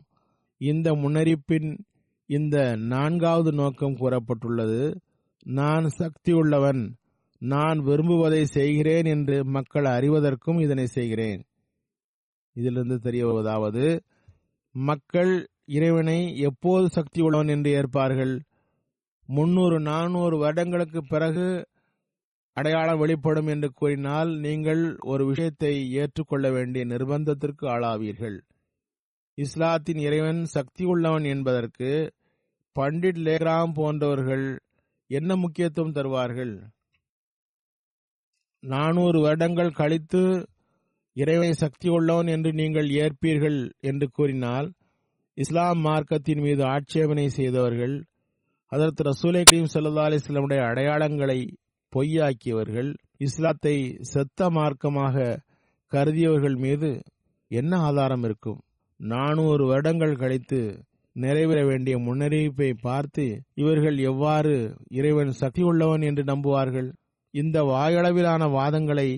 [0.57, 1.78] இந்த முன்னறிப்பின்
[2.26, 4.94] இந்த நான்காவது நோக்கம் கூறப்பட்டுள்ளது.
[5.42, 6.96] நான் சக்தி உள்ளவன்
[7.38, 11.44] நான் விரும்புவதை செய்கிறேன் என்று மக்கள் அறிவதற்கும் இதனை செய்கிறேன்.
[12.52, 14.04] இதிலிருந்து தெரிய வருவதாவது
[14.72, 18.35] மக்கள் இறைவனை எப்போது சக்தி உள்ளவன் என்று ஏற்பார்கள்?
[19.29, 21.46] முன்னூறு நானூறு வருடங்களுக்கு பிறகு
[22.57, 28.37] அடையாளம் வெளிப்படும் என்று கூறினால் நீங்கள் ஒரு விஷயத்தை ஏற்றுக்கொள்ள வேண்டிய நிர்பந்தத்திற்கு ஆளாவீர்கள்.
[29.38, 31.90] இஸ்லாத்தின் இறைவன் சக்தி உள்ளவன் என்பதற்கு
[32.77, 34.46] பண்டிட் லேக்ராம் போன்றவர்கள்
[35.11, 36.55] என்ன முக்கியத்துவம் தருவார்கள்?
[38.62, 40.22] நானூறு வருடங்கள் கழித்து
[41.16, 44.68] இறைவனை சக்தி உள்ளவன் என்று நீங்கள் ஏற்பீர்கள் என்று கூறினால்
[45.37, 47.94] இஸ்லாம் மார்க்கத்தின் மீது ஆட்சேபனை செய்தவர்கள்
[48.73, 51.40] அதற்கு ரசூலை கரீம் சல்லா அலிஸ்லமுடைய அடையாளங்களை
[51.92, 53.75] பொய்யாக்கியவர்கள் இஸ்லாத்தை
[54.12, 55.16] செத்த மார்க்கமாக
[55.92, 56.90] கருதியவர்கள் மீது
[57.51, 58.61] என்ன ஆதாரம் இருக்கும்?
[59.01, 60.61] நானூறு வருடங்கள் கழித்து
[61.16, 64.55] நிறைவேற வேண்டிய முன்னறிவிப்பை பார்த்து இவர்கள் எவ்வாறு
[64.88, 66.88] இறைவன் சக்தி உள்ளவன் என்று நம்புவார்கள்?
[67.31, 69.09] இந்த வாயளவிலான வாதங்களை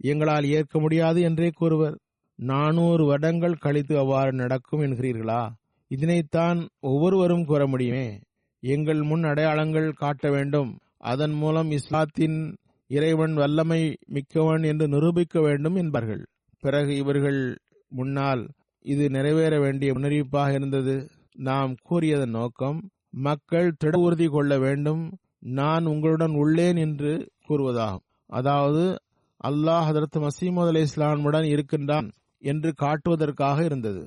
[0.00, 1.96] எங்களால் ஏற்க முடியாது என்றே கூறுவர்.
[2.40, 5.50] நானூறு வருடங்கள் கழித்து அவ்வாறு நடக்கும் என்கிறீர்களா?
[5.88, 8.18] இதனைத்தான் ஒவ்வொருவரும் கூற முடியுமே.
[8.60, 10.78] எங்கள் முன் அடையாளங்கள் காட்ட வேண்டும்.
[10.96, 16.26] அதன் மூலம் இஸ்லாத்தின் இறைவன் வல்லமை மிக்கவன் என்று நிரூபிக்க வேண்டும் என்பார்கள்.
[16.60, 18.48] பிறகு இவர்கள் முன்னால்
[18.82, 21.10] இது நிறைவேற வேண்டிய முன்னறிவிப்பாக இருந்தது.
[21.34, 25.18] நாம் கூறியதன் நோக்கம் மக்கள் திட உறுதி கொள்ள வேண்டும்.
[25.38, 28.06] நான் உங்களுடன் உள்ளேன் என்று கூறுவதாகும்.
[28.26, 28.98] அதாவது
[29.44, 32.10] அல்லாஹ் ஹதரத் மசீமது அலி இஸ்லாமுடன் இருக்கின்றான்.
[32.42, 34.02] என்று காட்டுவதற்காக இருந்தது.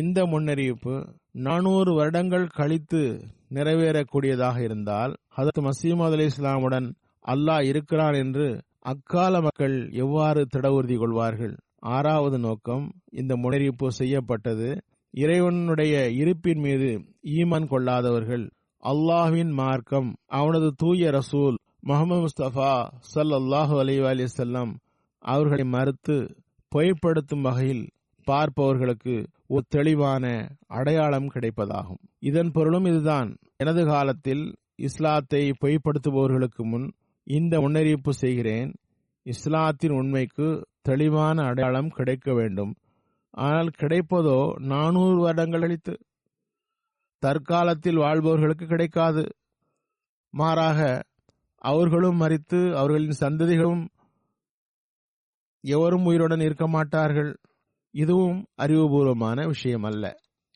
[0.00, 0.94] இந்த முன்னறிவிப்பு
[1.46, 3.02] நானூறு வருடங்கள் கழித்து
[3.56, 6.88] நிறைவேறக்கூடியதாக இருந்தால் ஹதரத் மசீமது அலி இஸ்லாமுடன்
[7.24, 8.46] அல்லாஹ் இருக்கிறான் என்று
[8.92, 11.54] அக்கால மக்கள் எவ்வாறு திட உறுதி கொள்வார்கள்?
[11.96, 14.68] ஆறாவது நோக்கம் இந்த முன்னறிவிப்பு செய்யப்பட்டது
[15.14, 16.90] இறைவனுடைய இருப்பின் மீது
[17.36, 18.44] ஈமான் கொள்ளாதவர்கள்.
[18.82, 21.56] அல்லாஹ்வின் மார்க்கம் அவனது தூய ரசூல்
[21.88, 22.72] முகமது முஸ்தபா
[23.14, 24.72] சல்லாஹூ அலி அலி செல்லம்
[25.22, 26.16] அவர்களை மறுத்து
[26.76, 27.84] பொய்ப்படுத்தும் வகையில்
[28.26, 29.14] பார்ப்பவர்களுக்கு
[29.46, 30.24] ஒரு தெளிவான
[30.66, 32.00] அடையாளம் கிடைப்பதாகும்.
[32.18, 33.30] இதன் பொருளும் இதுதான்.
[33.56, 34.42] எனது காலத்தில்
[34.74, 36.88] இஸ்லாத்தை பொய்ப்படுத்துபவர்களுக்கு முன்
[37.26, 38.70] இந்த முன்னறிவிப்பு செய்கிறேன்.
[39.26, 40.48] இஸ்லாத்தின் உண்மைக்கு
[40.82, 42.72] தெளிவான அடையாளம் கிடைக்க வேண்டும்.
[43.30, 44.38] ஆனால் கிடைப்பதோ
[44.72, 45.94] நானூறு வருடங்கள் அளித்து
[47.22, 49.24] தற்காலத்தில் வாழ்பவர்களுக்கு கிடைக்காது.
[50.34, 50.80] மாறாக
[51.64, 53.82] அவர்களும் மறித்து அவர்களின் சந்ததிகளும்
[55.66, 57.30] எவரும் உயிருடன் இருக்க மாட்டார்கள்
[57.94, 60.04] இதுவும் அறிவுபூர்வமான விஷயம் அல்ல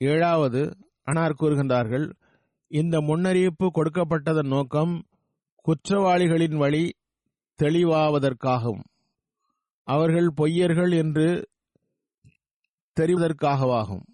[0.01, 0.61] ஏழாவது
[1.07, 2.07] அனார் கூறுகின்றார்கள்
[2.71, 4.95] இந்த முன்னறிவிப்பு கொடுக்கப்பட்டதன் நோக்கம்
[5.67, 6.85] குற்றவாளிகளின் வழி
[7.59, 8.83] தெளிவாவதற்காகும்
[9.89, 11.27] அவர்கள் பொய்யர்கள் என்று
[12.97, 14.05] தெரிவதற்காகவாகும்.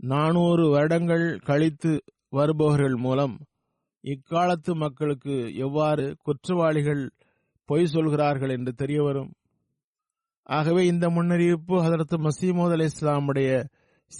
[0.00, 1.92] நானூறு வருடங்கள் கழித்து
[2.28, 3.34] வருபவர்கள் மூலம்
[4.04, 7.02] இக்காலத்து மக்களுக்கு எவ்வாறு குற்றவாளிகள்
[7.68, 9.30] பொய் சொல்கிறார்கள் என்று தெரிய வரும்
[10.48, 13.64] ஆகவே இந்த முன்னறிவிப்பு ஹதரத் மசீமோத் அலி இஸ்லாமுடைய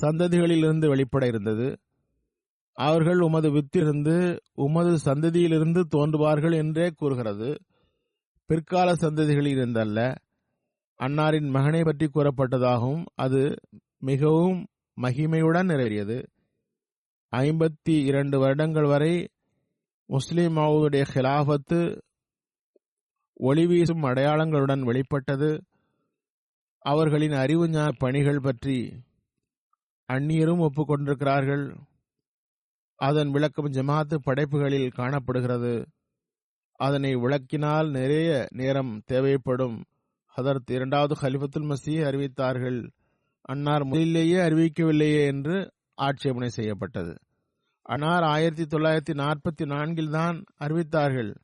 [0.02, 1.78] சந்ததிகளிலிருந்து வெளிப்பட இருந்தது.
[2.72, 7.58] அவர்கள் உமது வித்திலிருந்து உமது சந்ததியிலிருந்து தோன்றுவார்கள் என்றே கூறுகிறது.
[8.46, 10.14] பிற்கால சந்ததிகளில் இருந்தல்ல.
[10.98, 13.54] அன்னாரின் மகனை பற்றி கூறப்பட்டதாகவும் அது
[13.98, 14.66] மிகவும்
[15.00, 16.26] மகிமையுடன் நிறைவேறியது.
[17.36, 19.28] ஐம்பத்தி இரண்டு வருடங்கள் வரை
[20.06, 22.00] முஸ்லிம் மாவுடைய ஹிலாபத்து
[23.40, 25.62] ஒளிவீசும் அடையாளங்களுடன் வெளிப்பட்டது.
[26.78, 28.92] அவர்களின் அறிவு பணிகள் பற்றி
[30.12, 31.76] அந்நியரும் ஒப்புக்கொண்டிருக்கிறார்கள்.
[32.96, 35.86] அதன் விளக்கம் ஜமாத்து படைப்புகளில் காணப்படுகிறது.
[36.74, 39.84] அதனை விளக்கினால் நிறைய நேரம் தேவைப்படும்.
[40.26, 42.88] அதற்கு இரண்டாவது ஹலிஃபத்துல் மசியை அறிவித்தார்கள்.
[43.40, 47.18] அன்னார் முதலிலேயே அறிவிக்கவில்லையே என்று ஆட்சேபனை செய்யப்பட்டது.
[47.82, 51.34] அன்னார் ஆயிரத்தி தொள்ளாயிரத்தி நாற்பத்தி நான்கில் தான் அறிவித்தார்கள்.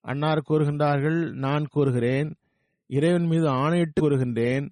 [0.00, 2.34] அன்னார் கூறுகின்றார்கள் நான் கூறுகிறேன்
[2.96, 4.66] இறைவன் மீது ஆணையிட்டு வருகின்றேன்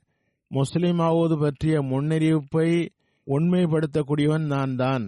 [0.50, 2.70] முஸ்லிம் ஆவது பற்றிய முன்னறிவிப்பை
[3.26, 5.04] உண்மைப்படுத்தக்கூடியவன் நான் தான்.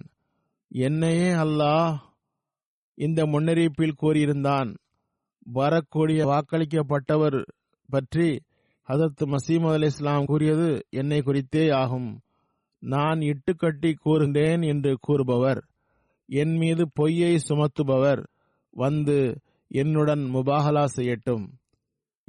[0.70, 1.96] என்னையே அல்லாஹ்
[2.94, 4.70] இந்த முன்னறிவிப்பில் கூறியிருந்தான்.
[5.42, 7.38] வரக்கூடிய வாக்களிக்கப்பட்டவர்
[7.88, 8.29] பற்றி
[8.88, 12.11] ஹதரத் மசீம் அலி இஸ்லாம் கூறியது என்னை குறித்தே ஆகும்.
[12.83, 15.61] நான் இட்டுக்கட்டி கூறுகின்றேன் என்று கூறுபவர்
[16.29, 18.23] என் மீது பொய்யை சுமத்துபவர்
[18.83, 19.18] வந்து
[19.70, 21.46] என்னுடன் முபாகலா செய்யட்டும்.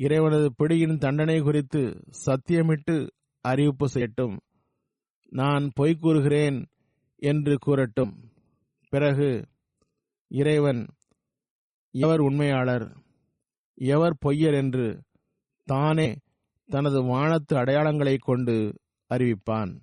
[0.02, 3.08] இறைவனது பிடியின் தண்டனை குறித்து சத்தியமிட்டு
[3.42, 4.40] அறிவிப்பு செய்யட்டும்.
[5.30, 6.68] நான் பொய் கூறுகிறேன்
[7.16, 8.14] என்று கூறட்டும்.
[8.90, 9.48] பிறகு
[10.28, 10.88] இறைவன்
[11.92, 12.98] எவர் உண்மையாளர்?
[13.74, 15.04] எவர் பொய்யர் என்று
[15.64, 16.18] தானே
[16.66, 18.80] தனது வானத்து அடையாளங்களை கொண்டு
[19.14, 19.80] அறிவிப்பான்.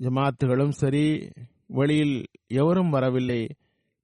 [0.00, 1.28] ஜமாத்துகளும் சரி
[1.66, 3.56] வெளியில் எவரும் வரவில்லை.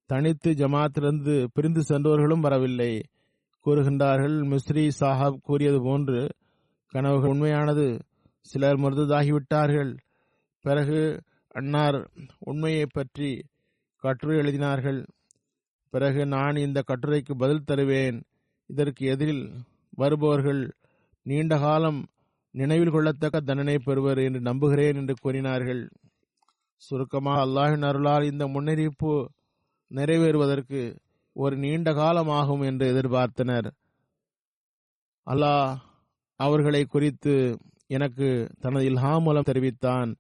[0.07, 3.01] தனித்து ஜமாத்திலிருந்து பிரிந்து சென்றவர்களும் வரவில்லை.
[3.67, 4.37] கூறுகின்றார்கள்.
[4.53, 6.35] மிஸ்ரி சாஹாப் கூறியது போன்று
[6.89, 7.99] கனவுகள் உண்மையானது.
[8.41, 9.99] சிலர் மருததாகிவிட்டார்கள்.
[10.61, 13.45] பிறகு அன்னார் உண்மையை பற்றி
[14.01, 15.07] கட்டுரை எழுதினார்கள்.
[15.91, 18.23] பிறகு நான் இந்த கட்டுரைக்கு பதில் தருவேன்.
[18.67, 19.53] இதற்கு எதிரில்
[19.91, 20.75] வருபவர்கள்
[21.23, 22.07] நீண்ட காலம்
[22.51, 25.89] நினைவில் கொள்ளத்தக்க தண்டனை பெறுவர் என்று நம்புகிறேன் என்று கூறினார்கள்.
[26.77, 29.27] சுருக்கமாக அல்லாஹின் அருளால் இந்த முன்னறிவிப்பு
[29.95, 30.81] நிறைவேறுவதற்கு
[31.37, 33.69] ஒரு நீண்ட காலம் ஆகும் என்று எதிர்பார்த்தனர்.
[35.27, 35.73] அல்லாஹ்
[36.41, 37.35] அவர்களை குறித்து
[37.87, 38.29] எனக்கு
[38.61, 40.11] தனது இல்ஹா மூலம் தெரிவித்தான்.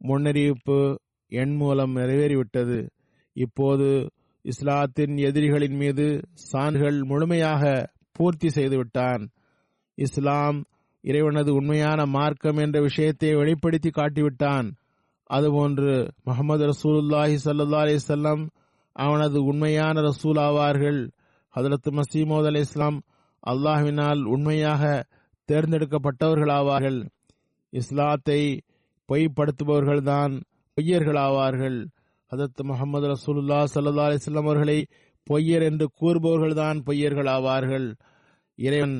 [0.00, 0.78] முன்னறிவிப்பு
[1.32, 2.78] எண் மூலம் நிறைவேறிவிட்டது.
[3.36, 3.88] இப்போது
[4.44, 6.06] இஸ்லாத்தின் எதிரிகளின் மீது
[6.50, 7.62] சான்றுகள் முழுமையாக
[8.12, 9.22] பூர்த்தி செய்துவிட்டான்.
[9.98, 10.58] இஸ்லாம்
[11.04, 14.68] இறைவனது உண்மையான மார்க்கம் என்ற விஷயத்தை வெளிப்படுத்தி காட்டிவிட்டான்.
[15.30, 15.92] அதுபோன்று
[16.24, 18.42] முகமது ரசூலுல்லாஹி சல்லா அலிசல்லாம்
[19.04, 21.00] அவனது உண்மையான ரசூல் ஆவார்கள்.
[21.54, 22.98] ஹதரத் மசீமோத் அலி இஸ்லாம்
[23.46, 24.82] அல்லாஹினால் உண்மையாக
[25.48, 27.00] தேர்ந்தெடுக்கப்பட்டவர்களாவார்கள்
[27.70, 28.40] இஸ்லாத்தை
[29.08, 30.34] பொய்ப்படுத்துபவர்கள்தான்
[30.76, 31.78] பொய்யர்களாவார்கள்
[32.30, 34.78] ஹதரத் முகமது ரசூலுல்லா சல்லா அலிஸ்லாம் அவர்களை
[35.30, 37.86] பொய்யர் என்று கூறுபவர்கள்தான் பொய்யர்கள் ஆவார்கள்.
[38.56, 38.96] இறைவன்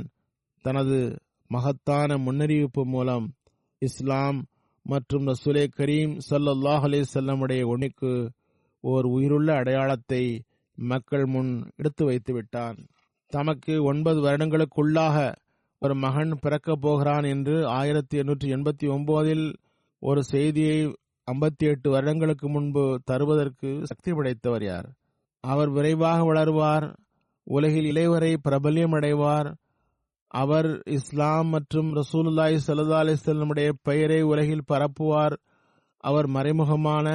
[0.62, 0.98] தனது
[1.48, 3.26] மகத்தான முன்னறிவிப்பு மூலம்
[3.78, 4.38] இஸ்லாம்
[4.82, 8.12] மற்றும் ரசூலே கரீம் சல்லாஹ் அலி செல்லமுடைய உண்மைக்கு
[8.87, 10.22] ஓர் உயிருள்ள அடையாளத்தை
[10.79, 12.79] மக்கள் முன் எடுத்து வைத்து விட்டான்
[13.33, 15.35] தமக்கு ஒன்பது வருடங்களுக்குள்ளாக
[15.79, 19.46] ஒரு மகன் பிறக்கப் போகிறான் என்று ஆயிரத்தி எண்ணூற்றி எண்பத்தி ஒன்பதில்
[20.03, 20.79] ஒரு செய்தியை
[21.29, 24.88] ஐம்பத்தி எட்டு வருடங்களுக்கு முன்பு தருவதற்கு சக்தி படைத்தவர் யார்?
[25.40, 26.87] அவர் விரைவாக வளருவார்
[27.46, 29.49] உலகில் இளைவரை பிரபல்யம் அடைவார்.
[30.31, 35.37] அவர் இஸ்லாம் மற்றும் ரசூலுல்லாய் சல்லா அலிஸ்லமுடைய பெயரை உலகில் பரப்புவார்.
[36.05, 37.09] அவர் மறைமுகமான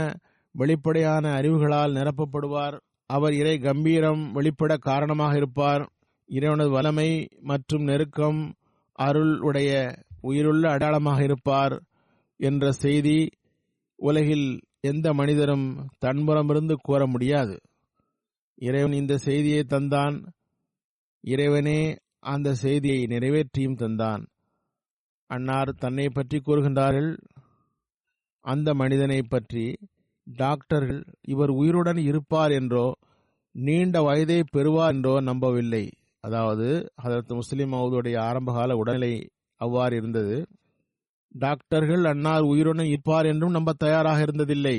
[0.51, 2.77] வெளிப்படையான அறிவுகளால் நிரப்பப்படுவார்.
[3.05, 5.83] அவர் இறை கம்பீரம் வெளிப்பட காரணமாக இருப்பார்.
[6.29, 8.53] இறைவனது வலமை மற்றும் நெருக்கம்
[8.91, 9.71] அருள் உடைய
[10.21, 11.83] உயிருள்ள அடையாளமாக இருப்பார்
[12.39, 13.29] என்ற செய்தி
[13.95, 17.59] உலகில் எந்த மனிதரும் தன்புறமிருந்து கூற முடியாது.
[18.55, 20.15] இறைவன் இந்த செய்தியை தந்தான்.
[21.23, 24.23] இறைவனே அந்த செய்தியை நிறைவேற்றியும் தந்தான்.
[25.29, 27.17] அன்னார் தன்னை பற்றி கூறுகின்றார்கள்.
[28.45, 29.77] அந்த மனிதனை பற்றி
[30.37, 32.85] டாக்டர்கள் இவர் உயிருடன் இருப்பார் என்றோ
[33.51, 35.89] நீண்ட வயதை பெறுவார் என்றோ நம்பவில்லை.
[36.23, 39.13] அதாவது அதற்கு முஸ்லிம் அவதுடைய ஆரம்பகால உடல்நிலை
[39.57, 40.35] அவ்வாறு இருந்தது.
[41.35, 44.77] டாக்டர்கள் அன்னார் உயிருடன் இருப்பார் என்றும் நம்ப தயாராக இருந்ததில்லை.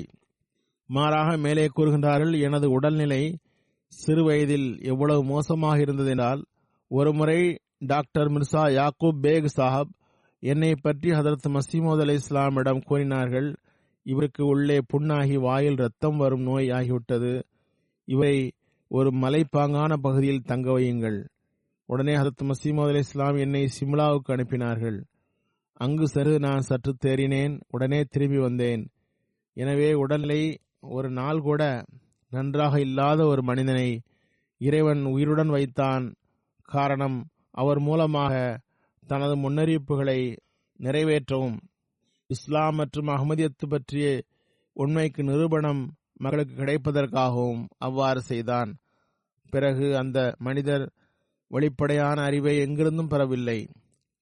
[0.86, 3.22] மாறாக மேலே கூறுகின்றார்கள் எனது உடல்நிலை
[3.92, 6.44] சிறு வயதில் எவ்வளவு மோசமாக இருந்ததினால்
[6.88, 7.40] ஒருமுறை
[7.78, 9.92] டாக்டர் மிர்சா யாக்கூப் பேக் சாஹப்
[10.38, 13.48] என்னை பற்றி ஹதரத் மசீமோத் அலி இஸ்லாமிடம் கூறினார்கள்.
[14.02, 17.42] இவருக்கு உள்ளே புண்ணாகி வாயில் ரத்தம் வரும் நோய் ஆகிவிட்டது.
[18.04, 18.52] இவரை
[18.88, 21.28] ஒரு மலைப்பாங்கான பகுதியில் தங்க வையுங்கள்.
[21.84, 25.04] உடனே ஹதரத் மசீமது அலி இஸ்லாம் என்னை சிம்லாவுக்கு அனுப்பினார்கள்.
[25.72, 27.60] அங்கு சரு நான் சற்று தேறினேன்.
[27.70, 28.90] உடனே திரும்பி வந்தேன்.
[29.54, 31.84] எனவே உடல்நிலை ஒரு நாள் கூட
[32.30, 34.00] நன்றாக இல்லாத ஒரு மனிதனை
[34.58, 36.14] இறைவன் உயிருடன் வைத்தான்.
[36.62, 38.60] காரணம் அவர் மூலமாக
[39.06, 40.36] தனது முன்னறிவிப்புகளை
[40.78, 41.58] நிறைவேற்றவும்.
[42.32, 44.22] இஸ்லாம் மற்றும் அகமதியத்து பற்றிய
[44.72, 45.82] உண்மைக்கு நிரூபணம்
[46.16, 48.76] மக்களுக்கு கிடைப்பதற்காகவும் அவ்வாறு செய்தான்.
[49.50, 50.92] பிறகு அந்த மனிதர்
[51.48, 53.68] வெளிப்படையான அறிவை எங்கிருந்தும் பெறவில்லை.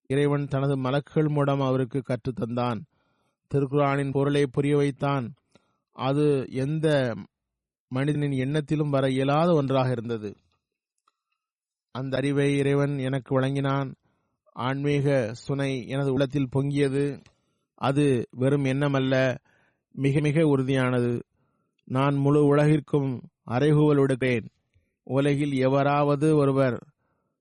[0.06, 2.82] இறைவன் தனது மலக்குகள் மூலம் அவருக்கு கற்றுத்தந்தான்
[3.54, 5.34] திருக்குரானின் பொருளை புரிய வைத்தான்.
[5.92, 7.14] அது எந்த
[7.88, 10.36] மனிதனின் எண்ணத்திலும் வர இயலாத ஒன்றாக இருந்தது.
[11.90, 13.94] அந்த அறிவை இறைவன் எனக்கு வழங்கினான்.
[14.52, 17.22] ஆன்மீக சுனை எனது உள்ளத்தில் பொங்கியது.
[17.80, 19.14] அது வெறும் எண்ணமல்ல
[19.94, 21.12] மிக மிக உறுதியானது.
[21.88, 23.10] நான் முழு உலகிற்கும்
[23.50, 24.46] அறைகூவல் விடுகிறேன்
[25.04, 26.76] உலகில் எவராவது ஒருவர்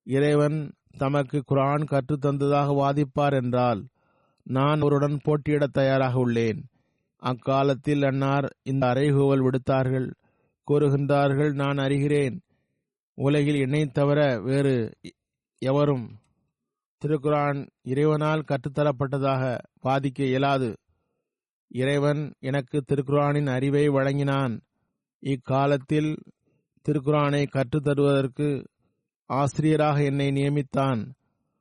[0.08, 0.58] இறைவன்
[0.98, 3.82] தமக்கு குரான் கற்றுத்தந்ததாக வாதிப்பார் என்றால்
[4.44, 6.62] நான் அவருடன் போட்டியிட தயாராக உள்ளேன்.
[7.22, 10.08] அக்காலத்தில் அன்னார் இந்த அறைகூவல் விடுத்தார்கள்.
[10.68, 12.38] கூறுகின்றார்கள் நான் அறிகிறேன்.
[13.18, 14.76] உலகில் என்னை தவிர வேறு
[15.62, 16.06] எவரும்
[17.06, 20.78] திருக்குரான் இறைவனால் கற்றுத்தரப்பட்டதாக வாதிக்க இயலாது.
[21.68, 24.62] இறைவன் எனக்கு திருக்குரானின் அறிவை வழங்கினான்.
[25.20, 26.18] இக்காலத்தில்
[26.90, 28.66] திருக்குரானை கற்றுத்தருவதற்கு
[29.26, 31.12] ஆசிரியராக என்னை நியமித்தான்.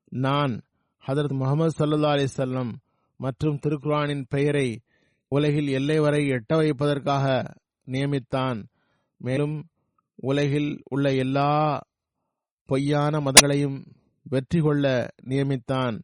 [0.09, 0.61] நான்
[1.07, 2.73] ஹதரத் முகமது சல்லா அலிசல்லம்
[3.17, 4.81] மற்றும் திருக்குரானின் பெயரை
[5.29, 7.55] உலகில் எல்லை வரை எட்ட வைப்பதற்காக
[7.87, 8.65] நியமித்தான்.
[9.17, 9.67] மேலும்
[10.15, 11.81] உலகில் உள்ள எல்லா
[12.67, 13.85] பொய்யான மதங்களையும்
[14.29, 16.03] வெற்றி கொள்ள நியமித்தான்.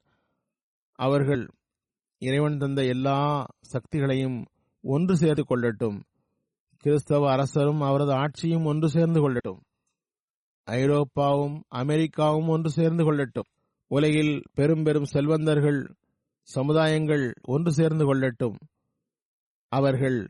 [0.92, 1.48] அவர்கள்
[2.18, 4.44] இறைவன் தந்த எல்லா சக்திகளையும்
[4.80, 6.02] ஒன்று சேர்த்து கொள்ளட்டும்.
[6.76, 9.60] கிறிஸ்தவ அரசரும் அவரது ஆட்சியும் ஒன்று சேர்ந்து கொள்ளட்டும்.
[10.66, 13.50] ஐரோப்பாவும் அமெரிக்காவும் ஒன்று சேர்ந்து கொள்ளட்டும்.
[13.86, 15.94] உலகில் பெரும் பெரும் செல்வந்தர்கள்
[16.54, 18.56] சமுதாயங்கள் ஒன்று சேர்ந்து கொள்ளட்டும்.
[19.68, 20.28] அவர்கள்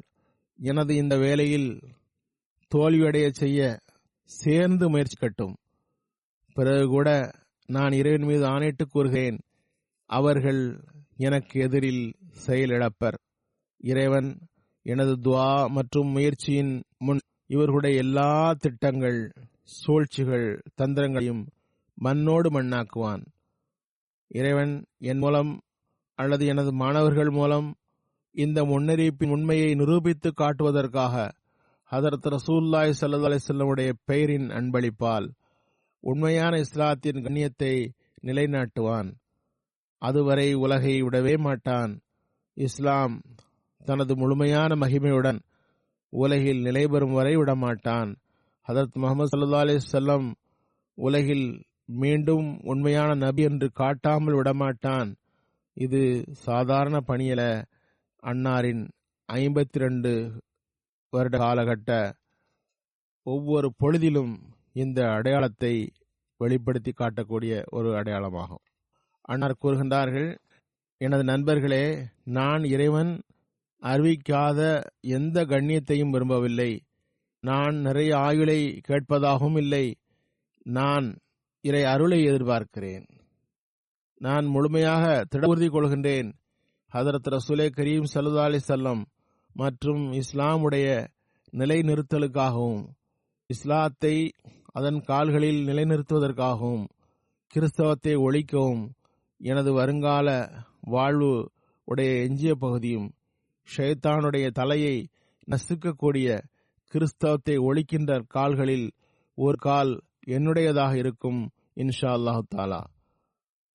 [0.56, 1.80] எனது இந்த வேலையில்
[2.74, 3.80] தோல்வியடைய செய்ய
[4.24, 5.56] சேர்ந்து முயற்சிக்கட்டும்.
[6.52, 7.30] பிறகு கூட
[7.66, 9.38] நான் இறைவன் மீது ஆணையிட்டு கூறுகிறேன்.
[10.06, 10.84] அவர்கள்
[11.16, 12.14] எனக்கு எதிரில்
[12.46, 13.18] செயலிழப்பர்.
[13.76, 14.38] இறைவன்
[14.82, 21.46] எனது துவா மற்றும் முயற்சியின் முன் இவர்களுடைய எல்லா திட்டங்கள் சூழ்ச்சிகள் தந்திரங்களையும்
[21.94, 23.26] மண்ணோடு மண்ணாக்குவான்.
[24.28, 25.60] இறைவன் என் மூலம்
[26.14, 27.74] அல்லது எனது மாணவர்கள் மூலம்
[28.30, 31.32] இந்த முன்னறிவிப்பின் உண்மையை நிரூபித்து காட்டுவதற்காக
[31.90, 35.32] ஹதரத் ரசூல்லாய் சல்லா அலிசல்லமுடைய பெயரின் அன்பளிப்பால்
[36.04, 37.74] உண்மையான இஸ்லாத்தின் கண்ணியத்தை
[38.22, 39.10] நிலைநாட்டுவான்.
[39.98, 41.92] அதுவரை உலகை விடவே மாட்டான்.
[42.54, 43.14] இஸ்லாம்
[43.84, 45.40] தனது முழுமையான மகிமையுடன்
[46.08, 48.10] உலகில் நிலைபெறும் வரை விடமாட்டான்.
[48.68, 50.28] ஹதரத் முகமது சல்லா அலி செல்லம்
[50.94, 51.46] உலகில்
[51.84, 55.10] மீண்டும் உண்மையான நபி என்று காட்டாமல் விடமாட்டான்.
[55.74, 56.00] இது
[56.32, 57.42] சாதாரண பணியல
[58.22, 58.82] அன்னாரின்
[59.32, 60.12] ஐம்பத்தி ரெண்டு
[61.10, 61.92] வருட காலகட்ட
[63.22, 64.34] ஒவ்வொரு பொழுதிலும்
[64.74, 65.92] இந்த அடையாளத்தை
[66.36, 68.64] வெளிப்படுத்தி காட்டக்கூடிய ஒரு அடையாளமாகும்.
[69.20, 70.38] அன்னார் கூறுகின்றார்கள்
[70.96, 73.22] எனது நண்பர்களே நான் இறைவன்
[73.82, 76.82] அறிவிக்காத எந்த கண்ணியத்தையும் விரும்பவில்லை.
[77.40, 79.96] நான் நிறைய ஆயுளை கேட்பதாகவும் இல்லை.
[80.62, 81.18] நான்
[81.60, 83.08] இறை அருளை எதிர்பார்க்கிறேன்.
[84.16, 86.32] நான் முழுமையாக திடவுறுதி கொள்கின்றேன்.
[86.92, 89.04] ஹதரத் ரசூலே கரீம் சல்லா அலி சல்லம்
[89.52, 91.06] மற்றும் இஸ்லாமுடைய
[91.52, 92.86] நிலைநிறுத்தலுக்காகவும்
[93.46, 94.32] இஸ்லாத்தை
[94.74, 96.84] அதன் கால்களில் நிலைநிறுத்துவதற்காகவும்
[97.46, 98.84] கிறிஸ்தவத்தை ஒழிக்கவும்
[99.40, 100.28] எனது வருங்கால
[100.80, 101.50] வாழ்வு
[101.88, 103.06] உடைய எஞ்சிய பகுதியும்
[103.68, 104.96] ஷைத்தானுடைய தலையை
[105.48, 106.28] நசுக்கக்கூடிய
[106.92, 108.92] கிறிஸ்தவத்தை ஒழிக்கின்ற கால்களில்
[109.38, 109.92] ஒரு கால்
[110.26, 111.40] என்னுடையதாக இருக்கும்
[111.74, 112.82] இன்ஷா அல்லாஹு தாலா.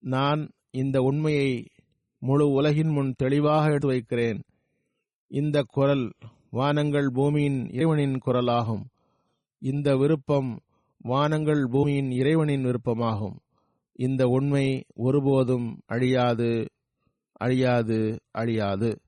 [0.04, 0.42] நான்
[0.72, 1.50] இந்த உண்மையை
[2.22, 4.40] முழு உலகின் முன் தெளிவாக எடுத்து வைக்கிறேன்.
[5.32, 6.06] இந்த குரல்
[6.50, 8.84] வானங்கள் பூமியின் இறைவனின் குரலாகும்.
[9.62, 10.52] இந்த விருப்பம்
[11.02, 13.40] வானங்கள் பூமியின் இறைவனின் விருப்பமாகும்.
[13.94, 16.70] இந்த உண்மை ஒருபோதும் அழியாது
[17.32, 19.00] அழியாது அழியாது.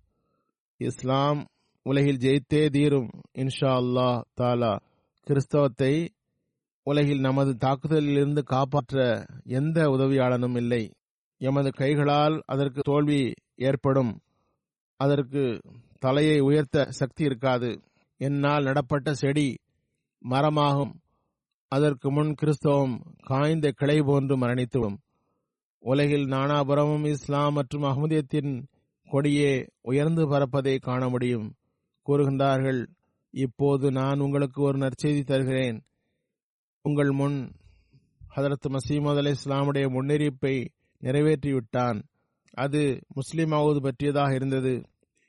[0.78, 1.48] இஸ்லாம்
[1.84, 4.80] உலகில் ஜெயித்தே தீரும் இன்ஷா அல்லா தாலா.
[5.22, 6.14] கிறிஸ்தவத்தை
[6.84, 10.94] உலகில் நமது தாக்குதலிலிருந்து காப்பாற்ற எந்த உதவியாளனும் இல்லை.
[11.38, 14.20] எமது கைகளால் அதற்கு தோல்வி ஏற்படும்.
[14.96, 15.62] அதற்கு
[16.00, 17.82] தலையை உயர்த்த சக்தி இருக்காது.
[18.18, 19.58] என்னால் நடப்பட்ட செடி
[20.30, 20.92] மரமாகும்.
[21.74, 24.98] அதற்கு முன் கிறிஸ்தவம் காய்ந்த கிளை போன்று மரணித்துவிடும்.
[25.80, 28.64] உலகில் நானாபுரமும் இஸ்லாம் மற்றும் அகமதியத்தின்
[29.06, 31.54] கொடியே உயர்ந்து பறப்பதை காண முடியும்.
[32.08, 32.88] கூறுகின்றார்கள்
[33.30, 35.82] இப்போது நான் உங்களுக்கு ஒரு நற்செய்தி தருகிறேன்.
[36.82, 37.52] உங்கள் முன்
[38.36, 40.68] ஹதரத் மசீமது அலி இஸ்லாமுடைய முன்னறிவிப்பை
[41.02, 42.04] நிறைவேற்றிவிட்டான்.
[42.54, 44.86] அது முஸ்லிமாவது பற்றியதாக இருந்தது.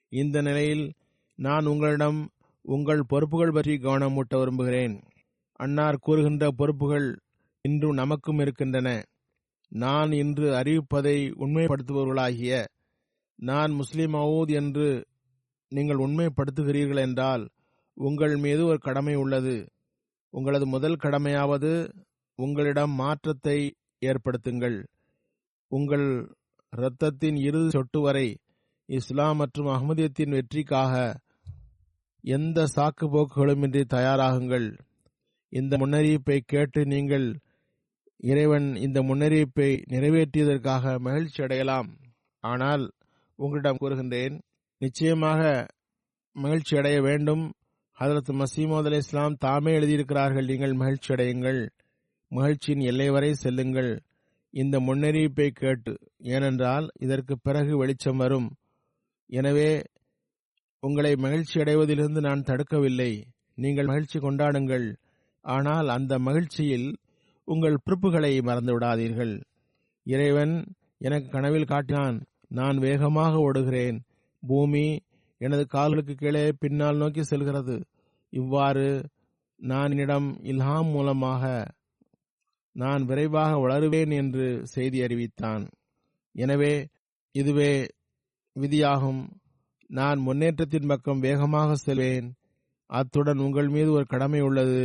[0.08, 0.92] இந்த நிலையில்
[1.34, 2.30] நான் உங்களிடம்
[2.62, 5.02] உங்கள் பொறுப்புகள் பற்றி கவனமூட்ட விரும்புகிறேன்.
[5.62, 7.08] அன்னார் கூறுகின்ற பொறுப்புகள்
[7.64, 8.88] இன்றும் நமக்கும் இருக்கின்றன.
[9.72, 12.54] நான் இன்று அறிவிப்பதை உண்மைப்படுத்துபவர்களாகிய
[13.38, 14.88] நான் முஸ்லிம் மவுத் என்று
[15.68, 17.44] நீங்கள் உண்மைப்படுத்துகிறீர்கள் என்றால்
[17.96, 19.56] உங்கள் மீது ஒரு கடமை உள்ளது.
[20.34, 21.72] உங்களது முதல் கடமையாவது
[22.38, 23.58] உங்களிடம் மாற்றத்தை
[24.02, 24.78] ஏற்படுத்துங்கள்.
[25.72, 26.06] உங்கள்
[26.72, 28.28] இரத்தத்தின் இறுதி சொட்டு வரை
[28.88, 30.94] இஸ்லாம் மற்றும் அகமதியத்தின் வெற்றிக்காக
[32.24, 34.68] எந்த சாக்கு போக்குகளுமின்றி தயாராகுங்கள்.
[35.52, 37.26] இந்த முன்னறிவிப்பை கேட்டு நீங்கள்
[38.16, 41.98] இறைவன் இந்த முன்னறிவிப்பை நிறைவேற்றியதற்காக மகிழ்ச்சி அடையலாம்.
[42.40, 42.92] ஆனால்
[43.34, 44.40] உங்களிடம் கூறுகின்றேன்
[44.78, 45.66] நிச்சயமாக
[46.32, 47.52] மகிழ்ச்சி அடைய வேண்டும்.
[48.00, 51.68] ஹதரத் மசீமோத் அலி இஸ்லாம் தாமே எழுதியிருக்கிறார்கள் நீங்கள் மகிழ்ச்சி அடையுங்கள்.
[52.28, 53.92] மகிழ்ச்சியின் எல்லை வரை செல்லுங்கள்.
[54.50, 58.48] இந்த முன்னறிவிப்பை கேட்டு ஏனென்றால் இதற்கு பிறகு வெளிச்சம் வரும்.
[59.26, 59.82] எனவே
[60.80, 63.12] உங்களை மகிழ்ச்சி அடைவதிலிருந்து நான் தடுக்கவில்லை.
[63.54, 64.86] நீங்கள் மகிழ்ச்சி கொண்டாடுங்கள்.
[65.44, 66.88] ஆனால் அந்த மகிழ்ச்சியில்
[67.48, 69.34] உங்கள் பிறப்புகளை மறந்து விடாதீர்கள்
[70.06, 70.54] இறைவன்
[70.98, 72.16] எனக்கு கனவில் காட்டினான்
[72.48, 73.98] நான் வேகமாக ஓடுகிறேன்.
[74.42, 74.86] பூமி
[75.40, 77.76] எனது கால்களுக்கு கீழே பின்னால் நோக்கி செல்கிறது.
[78.32, 78.88] இவ்வாறு
[79.60, 81.70] நான் என்னிடம் இல்ஹாம் மூலமாக
[82.76, 85.64] நான் விரைவாக வளருவேன் என்று செய்தி அறிவித்தான்.
[86.34, 86.74] எனவே
[87.34, 87.72] இதுவே
[88.56, 89.22] விதியாகும்.
[89.90, 92.28] நான் முன்னேற்றத்தின் பக்கம் வேகமாக செல்வேன்.
[92.90, 94.82] அத்துடன் உங்கள் மீது ஒரு கடமை உள்ளது.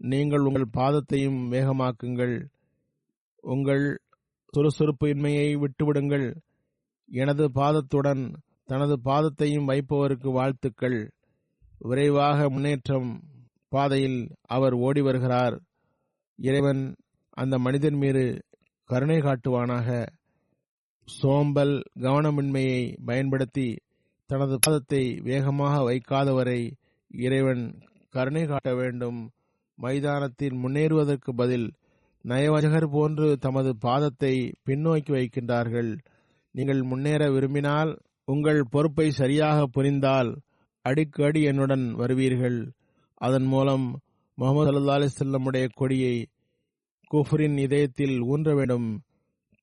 [0.00, 2.48] நீங்கள் உங்கள் பாதத்தையும் வேகமாக்குங்கள்.
[3.40, 3.98] உங்கள்
[4.52, 6.34] சுறுசுறுப்பு இன்மையை விட்டுவிடுங்கள்.
[7.06, 8.34] எனது பாதத்துடன்
[8.64, 11.10] தனது பாதத்தையும் வைப்பவருக்கு வாழ்த்துக்கள்.
[11.78, 13.22] விரைவாக முன்னேற்றம்
[13.68, 15.62] பாதையில் அவர் ஓடி வருகிறார்.
[16.36, 16.96] இறைவன்
[17.30, 18.44] அந்த மனிதன் மீது
[18.84, 20.06] கருணை காட்டுவானாக.
[21.04, 23.78] சோம்பல் கவனமின்மையை பயன்படுத்தி
[24.26, 26.70] தனது பாதத்தை வேகமாக வைக்காதவரை
[27.08, 27.78] இறைவன்
[28.10, 29.30] கருணை காட்ட வேண்டும்.
[29.78, 31.68] மைதானத்தில் முன்னேறுவதற்கு பதில்
[32.24, 34.34] நயவஜகர் போன்று தமது பாதத்தை
[34.66, 35.90] பின்னோக்கி வைக்கின்றார்கள்.
[36.54, 37.92] நீங்கள் முன்னேற விரும்பினால்
[38.24, 40.30] உங்கள் பொறுப்பை சரியாக புரிந்தால்
[40.84, 42.58] அடிக்கடி என்னுடன் வருவீர்கள்.
[43.20, 43.86] அதன் மூலம்
[44.38, 46.16] முகமது அல்லா அலிசல்லமுடைய கொடியை
[47.10, 48.88] குஃபரின் இதயத்தில் ஊன்ற வேண்டும்.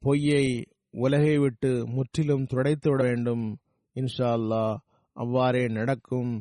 [0.01, 0.45] பொய்யை
[0.91, 3.45] உலகை விட்டு முற்றிலும் துடைத்து விட வேண்டும்.
[3.95, 4.63] இன்ஷா அல்லா
[5.15, 6.33] அவ்வாறே நடக்கும்.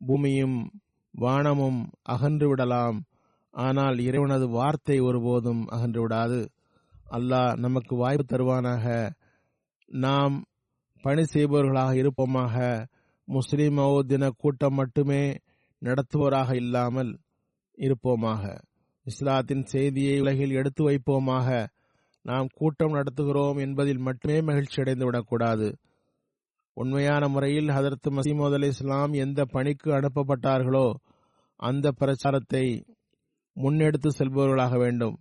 [0.00, 0.58] பூமியும்
[1.14, 2.98] வானமும் அகன்று விடலாம்.
[3.56, 6.40] ஆனால் இறைவனது வார்த்தை ஒருபோதும் அகன்று விடாது.
[7.10, 8.86] அல்லாஹ் நமக்கு வாய்ப்பு தருவானாக.
[9.86, 10.34] நாம்
[11.00, 12.56] பணி செய்பவர்களாக இருப்போமாக.
[13.28, 15.22] முஸ்லிம் தின கூட்டம் மட்டுமே
[15.82, 17.12] நடத்துவோராக இல்லாமல்
[17.78, 18.42] இருப்போமாக.
[19.06, 21.48] இஸ்லாத்தின் செய்தியை உலகில் எடுத்து வைப்போமாக.
[22.22, 25.68] நாம் கூட்டம் நடத்துகிறோம் என்பதில் மட்டுமே மகிழ்ச்சி அடைந்து விடக்கூடாது.
[26.76, 30.94] உண்மையான முறையில் ஹதரத் மசீமோத் அலி இஸ்லாம் எந்த பணிக்கு அனுப்பப்பட்டார்களோ
[31.60, 32.64] அந்த பிரச்சாரத்தை
[33.56, 35.18] முன்னெடுத்து செல்பவர்களாக வேண்டும்.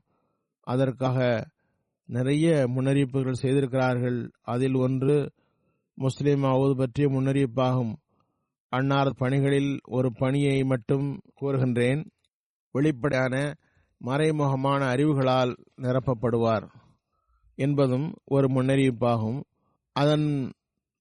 [0.62, 1.48] அதற்காக
[2.06, 4.32] நிறைய முன்னறிவிப்புகள் செய்திருக்கிறார்கள்.
[4.42, 5.32] அதில் ஒன்று
[5.94, 7.96] முஸ்லிம் ஆவது பற்றிய முன்னறிவிப்பாகும்.
[8.70, 12.06] அன்னார் பணிகளில் ஒரு பணியை மட்டும் கூறுகின்றேன்.
[12.72, 13.56] வெளிப்படையான
[14.06, 16.68] மறைமுகமான அறிவுகளால் நிரப்பப்படுவார்
[17.56, 19.44] என்பதும் ஒரு முன்னறிவிப்பாகும்.
[19.94, 20.54] அதன்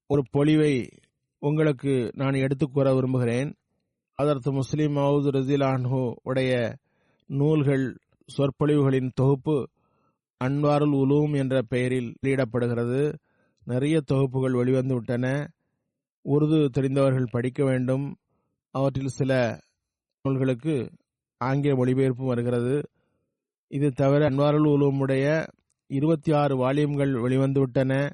[0.06, 0.88] ஒரு பொலிவை
[1.38, 3.54] உங்களுக்கு நான் எடுத்துக் கூற விரும்புகிறேன்.
[4.14, 6.76] அதற்கு முஸ்லீம் மவுது ரசிலான்ஹு உடைய
[7.26, 9.68] நூல்கள் சொற்பொழிவுகளின் தொகுப்பு
[10.44, 13.18] அன்வாருல் உலூம் என்ற பெயரில் வெளியிடப்படுகிறது.
[13.64, 15.48] நிறைய தொகுப்புகள் வெளிவந்து விட்டன
[16.24, 18.16] உருது தெரிந்தவர்கள் படிக்க வேண்டும்.
[18.70, 19.60] அவற்றில் சில
[20.22, 20.90] நூல்களுக்கு
[21.38, 22.88] ஆங்கில மொழிபெயர்ப்பும் வருகிறது.
[23.68, 25.46] இது தவிர அன்வாருல் உலூமுடைய
[25.86, 28.12] இருபத்தி ஆறு வால்யூம்கள் வெளிவந்துவிட்டன.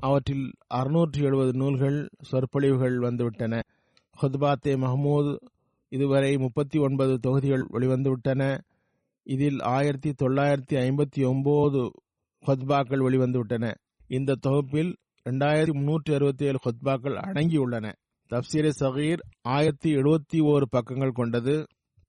[0.00, 3.62] அவற்றில் அறுநூற்றி எழுபது நூல்கள் சொற்பொழிவுகள் வந்துவிட்டன.
[4.22, 5.36] ஹுத்பாத்தே மஹமூத்
[5.88, 8.58] இதுவரை முப்பத்தி ஒன்பது தொகுதிகள் வெளிவந்துவிட்டன.
[9.22, 11.92] இதில் ஆயிரத்தி தொள்ளாயிரத்தி ஐம்பத்தி ஒன்பது
[12.46, 13.74] ஹொத்பாக்கள் வெளிவந்துவிட்டன.
[14.08, 17.92] இந்த தொகுப்பில் இரண்டாயிரத்தி முன்னூற்றி அறுபத்தி ஏழு ஹொத்பாக்கள் அடங்கியுள்ளன.
[18.30, 21.66] தப்சீரே சகீர் ஆயிரத்தி எழுபத்தி ஓரு பக்கங்கள் கொண்டது.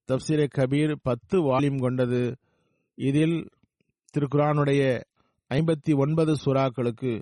[0.08, 2.36] தப்சீரே கபீர் பத்து வால்யூம் கொண்டது.
[2.96, 3.50] இதில்
[4.14, 5.02] திருக்குரானுடைய
[5.50, 7.22] ஐம்பத்தி ஒன்பது சுறாக்களுக்கு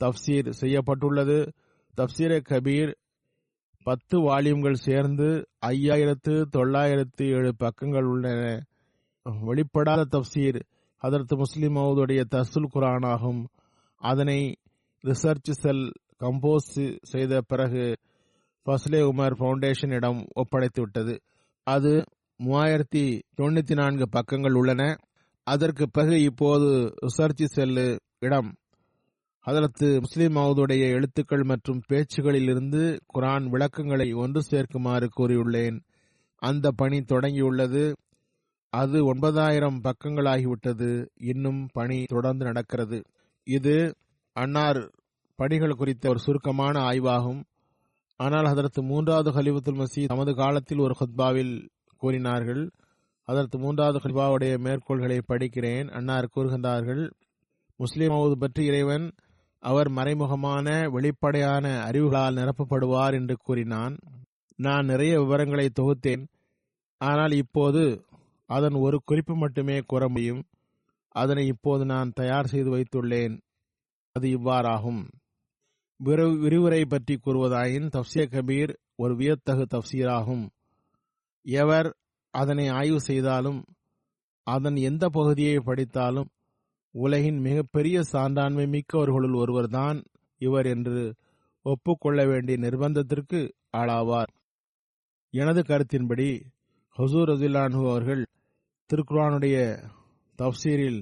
[0.00, 1.52] தப்சீர் செய்யப்பட்டுள்ளது.
[1.96, 2.94] தப்சீரே கபீர்
[3.84, 5.26] பத்து வால்யூம்கள் சேர்ந்து
[5.66, 8.44] ஐயாயிரத்து தொள்ளாயிரத்து ஏழு பக்கங்கள் உள்ளன.
[9.26, 10.60] வெளிப்படாத தப்சீர்
[11.02, 13.42] அதற்கு முஸ்லிம் மவுதுடைய தசுல் குரான் ஆகும்
[14.00, 14.38] அதனை
[15.04, 15.84] ரிசர்ச் செல்
[16.20, 16.72] கம்போஸ்
[17.02, 17.84] செய்த பிறகு
[18.66, 21.14] ஃபஸ்லே உமர் ஃபவுண்டேஷனிடம் ஒப்படைத்து விட்டது.
[21.66, 21.92] அது
[22.44, 23.04] மூவாயிரத்தி
[23.40, 24.82] தொண்ணூத்தி நான்கு பக்கங்கள் உள்ளன.
[25.46, 26.68] அதற்கு பிறகு இப்போது
[27.06, 27.86] ரிசர்ச் செல்லு
[28.18, 28.50] இடம்
[29.46, 35.80] ஹதரத்து முஸ்லிம் மவுதுடைய எழுத்துக்கள் மற்றும் பேச்சுகளிலிருந்து குரான் விளக்கங்களை ஒன்று சேர்க்குமாறு கூறியுள்ளேன்.
[36.36, 37.94] அந்த பணி தொடங்கியுள்ளது.
[38.70, 41.06] அது ஒன்பதாயிரம் பக்கங்களாகிவிட்டது.
[41.14, 43.02] இன்னும் பணி தொடர்ந்து நடக்கிறது.
[43.44, 43.96] இது
[44.32, 44.90] அன்னார்
[45.36, 47.42] பணிகள் குறித்த ஒரு சுருக்கமான ஆய்வாகும்.
[48.16, 52.70] ஆனால் அதற்கு மூன்றாவது ஹலிபத்துல் மசி தமது காலத்தில் ஒரு ஹுத்பாவில் கூறினார்கள்.
[53.22, 55.90] அதற்கு மூன்றாவது ஹலிபாவுடைய மேற்கோள்களை படிக்கிறேன்.
[55.90, 57.10] அன்னார் கூறுகின்றார்கள்
[57.76, 59.12] முஸ்லிம் மவுது பற்றி இறைவன்
[59.64, 63.94] அவர் மறைமுகமான வெளிப்படையான அறிவுகளால் நிரப்பப்படுவார் என்று கூறினான்.
[64.58, 66.24] நான் நிறைய விவரங்களை தொகுத்தேன்.
[67.00, 67.84] ஆனால் இப்போது
[68.50, 70.42] அதன் ஒரு குறிப்பு மட்டுமே கூற முடியும்.
[71.14, 73.34] அதனை இப்போது நான் தயார் செய்து வைத்துள்ளேன்.
[74.16, 75.02] அது இவ்வாறாகும்.
[76.42, 80.44] விரிவுரை பற்றி கூறுவதாயின் தப்சிய கபீர் ஒரு வியத்தகு தப்சீராகும்.
[81.46, 81.88] எவர்
[82.34, 83.60] அதனை ஆய்வு செய்தாலும்
[84.46, 86.30] அதன் எந்த பகுதியை படித்தாலும்
[86.94, 90.04] உலகின் மிகப்பெரிய சான்றாண்மை மிக்கவர்களுள் ஒருவர்தான்
[90.38, 91.14] இவர் என்று
[91.62, 94.30] ஒப்புக்கொள்ள வேண்டிய நிர்பந்தத்திற்கு ஆளாவார்.
[95.30, 96.40] எனது கருத்தின்படி
[96.98, 98.26] ஹசூர் ரதில்லானு அவர்கள்
[98.90, 99.56] திருக்குரானுடைய
[100.38, 101.00] தப்சீரில்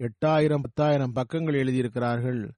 [0.00, 2.50] எட்டாயிரம் பத்தாயிரம் பக்கங்கள் எழுதியிருக்கிறார்கள்.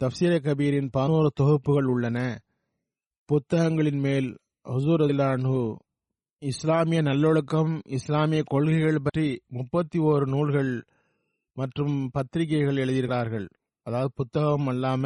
[0.00, 2.18] தப்சீர கபீரின் பதினோரு தொகுப்புகள் உள்ளன.
[3.24, 5.76] புத்தகங்களின் மேல் ஹசூர் ரதில்லானு
[6.38, 10.72] இஸ்லாமிய நல்லொழுக்கம் இஸ்லாமிய கொள்கைகள் பற்றி முப்பத்தி ஓரு நூல்கள்
[11.58, 13.46] மற்றும் பத்திரிகைகள் எழுதியிருக்கிறார்கள்.
[13.86, 15.04] அதாவது புத்தகம் அல்லாம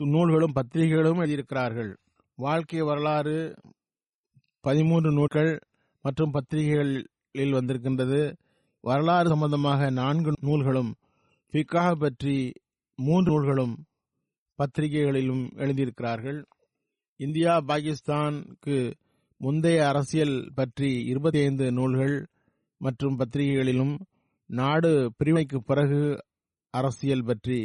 [0.00, 1.90] நூல்களும் பத்திரிகைகளும் எழுதியிருக்கிறார்கள்.
[2.38, 3.36] வாழ்க்கை வரலாறு
[4.64, 5.52] பதிமூன்று நூல்கள்
[6.04, 8.20] மற்றும் பத்திரிகைகளில் வந்திருக்கின்றது.
[8.84, 10.90] வரலாறு சம்பந்தமாக நான்கு நூல்களும்
[11.52, 12.36] ஃபிக்காக பற்றி
[12.98, 13.74] மூன்று நூல்களும்
[14.58, 16.38] பத்திரிகைகளிலும் எழுதியிருக்கிறார்கள்.
[17.20, 18.76] இந்தியா பாகிஸ்தானுக்கு
[19.40, 22.14] முந்தைய அரசியல் பற்றி இருபத்தி ஐந்து நூல்கள்
[22.80, 23.94] மற்றும் பத்திரிகைகளிலும்
[24.50, 26.00] நாடு பிரிவினைக்கு பிறகு
[26.70, 27.58] அரசியல் பற்றி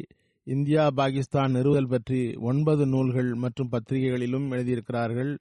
[0.48, 5.32] இந்தியா பாகிஸ்தான் நிறுவல் பற்றி ஒன்பது நூல்கள் மற்றும் பத்திரிகைகளிலும் எழுதியிருக்கிறார்கள்.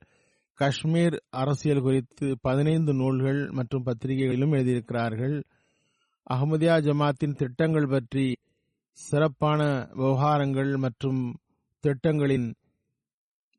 [0.58, 5.36] காஷ்மீர் அரசியல் குறித்து பதினைந்து நூல்கள் மற்றும் பத்திரிகைகளிலும் எழுதியிருக்கிறார்கள்.
[6.30, 8.26] அகமதியா ஜமாத்தின் திட்டங்கள் பற்றி
[8.98, 9.60] சிறப்பான
[9.92, 11.20] விவகாரங்கள் மற்றும்
[11.84, 12.48] திட்டங்களின்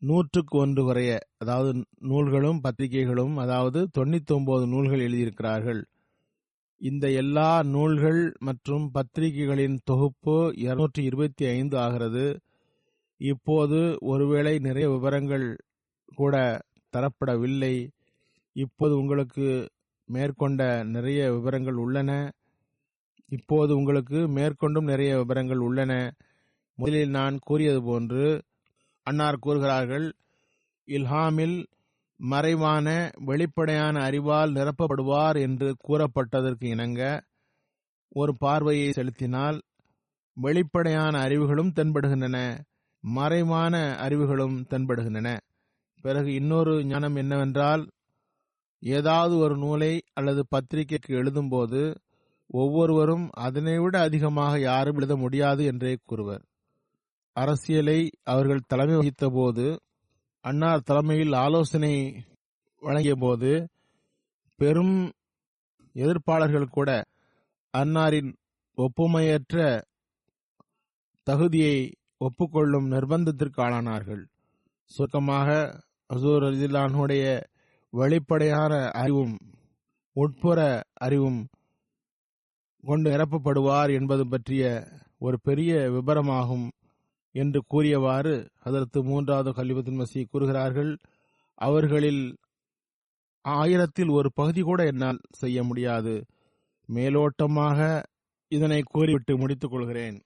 [0.01, 5.81] நூற்றுக்கு ஒன்று குறைய அதாவது நூல்களும் பத்திரிகைகளும் அதாவது தொண்ணூத்தி ஒன்பது நூல்கள் எழுதியிருக்கிறார்கள்.
[6.81, 12.39] இந்த எல்லா நூல்கள் மற்றும் பத்திரிகைகளின் தொகுப்பு இருநூற்றி இருபத்தி ஐந்து ஆகிறது.
[13.21, 15.45] இப்போது ஒருவேளை நிறைய விவரங்கள்
[16.15, 16.35] கூட
[16.93, 17.75] தரப்படவில்லை.
[18.55, 19.47] இப்போது உங்களுக்கு
[20.05, 22.31] மேற்கொண்ட நிறைய விவரங்கள் உள்ளன.
[23.29, 25.91] இப்போது உங்களுக்கு மேற்கொண்டும் நிறைய விவரங்கள் உள்ளன.
[26.75, 28.25] முதலில் நான் கூறியது போன்று
[29.03, 30.07] அன்னார் கூறுகிறார்கள்
[30.87, 31.57] இல்ஹாமில்
[32.21, 32.87] மறைவான
[33.25, 37.01] வெளிப்படையான அறிவால் நிரப்பப்படுவார் என்று கூறப்பட்டதற்கு இணங்க
[38.09, 39.57] ஒரு பார்வையை செலுத்தினால்
[40.37, 42.37] வெளிப்படையான அறிவுகளும் தென்படுகின்றன
[43.03, 45.29] மறைவான அறிவுகளும் தென்படுகின்றன.
[46.01, 47.83] பிறகு இன்னொரு ஞானம் என்னவென்றால்
[48.83, 51.81] ஏதாவது ஒரு நூலை அல்லது பத்திரிகைக்கு எழுதும்போது
[52.49, 56.43] ஒவ்வொருவரும் அதனை விட அதிகமாக யாரும் எழுத முடியாது என்றே கூறுவர்.
[57.35, 59.65] அரசியலை அவர்கள் தலைமை வகித்த போது
[60.43, 62.25] அன்னார் தலைமையில் ஆலோசனை
[62.79, 63.69] வழங்கிய போது
[64.55, 65.11] பெரும்
[65.95, 67.05] எதிர்ப்பாளர்கள் கூட
[67.77, 68.33] அன்னாரின்
[68.77, 69.83] ஒப்புமையற்ற
[71.23, 74.23] தகுதியை ஒப்புக்கொள்ளும் நிர்பந்தத்திற்கு ஆளானார்கள்.
[74.85, 75.49] சுருக்கமாக
[76.13, 77.43] ஹசூர் அலிலானுடைய
[77.89, 79.37] வெளிப்படையான அறிவும்
[80.13, 81.47] உட்புற அறிவும்
[82.81, 84.87] கொண்டு நிரப்பப்படுவார் என்பது பற்றிய
[85.19, 86.67] ஒரு பெரிய விபரமாகும்
[87.31, 90.97] என்று கூறியவாறு அதற்கு மூன்றாவது கலிபத்தின் மசி கூறுகிறார்கள்
[91.55, 92.37] அவர்களில்
[93.41, 96.25] ஆயிரத்தில் ஒரு பகுதி கூட என்னால் செய்ய முடியாது.
[96.93, 98.03] மேலோட்டமாக
[98.47, 100.21] இதனை கூறிவிட்டு முடித்துக் கொள்கிறேன்.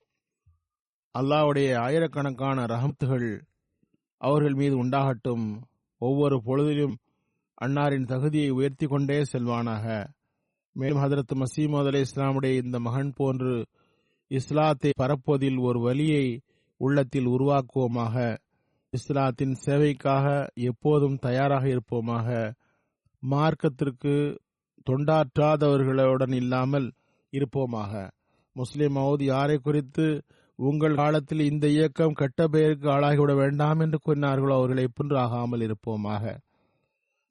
[1.20, 3.41] அல்லாவுடைய ஆயிரக்கணக்கான ரஹமத்துகள்
[4.18, 5.62] அவர்கள் மீது உண்டாகட்டும்.
[5.97, 6.95] ஒவ்வொரு பொழுதிலும்
[7.62, 10.08] அன்னாரின் தகுதியை உயர்த்தி கொண்டே செல்வானாக.
[10.72, 13.66] மேலும் ஹதரத் மசீமது அலி இஸ்லாமுடைய இந்த மகன் போன்று
[14.28, 16.41] இஸ்லாத்தை பரப்புவதில் ஒரு வழியை
[16.78, 18.38] உள்ளத்தில் உருவாக்குவோமாக.
[18.93, 22.28] இஸ்லாத்தின் சேவைக்காக எப்போதும் தயாராக இருப்போமாக.
[23.23, 24.38] மார்க்கத்திற்கு
[24.89, 26.91] தொண்டாற்றாதவர்களுடன் இல்லாமல்
[27.34, 28.09] இருப்போமாக.
[28.55, 30.23] முஸ்லிம் மவுத் யாரை குறித்து
[30.55, 36.36] உங்கள் காலத்தில் இந்த இயக்கம் கெட்ட பெயருக்கு ஆளாகிவிட வேண்டாம் என்று கூறினார்களோ அவர்களை போன்று ஆகாமல் இருப்போமாக.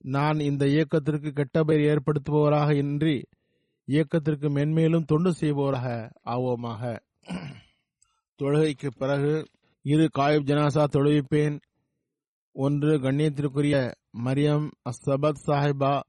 [0.04, 3.24] நான் இந்த இயக்கத்திற்கு கெட்ட பெயர் ஏற்படுத்துபவராக இன்றி
[3.84, 6.82] இயக்கத்திற்கு மென்மேலும் தொண்டு செய்பவராக ஆவோமாக.
[8.42, 9.46] தொழுகைக்கு பிறகு
[9.82, 11.60] இரு காயிப் ஜனாசா தொழுவிப்பேன்.
[12.52, 13.92] ஒன்று கண்ணியத்திற்குரிய
[14.24, 16.00] மரியம் அசபத் சாஹிபா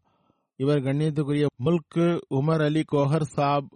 [0.55, 3.67] இவர் கண்ணியத்துக்குரிய முல்கு உமர் அலி கோஹர் சாப்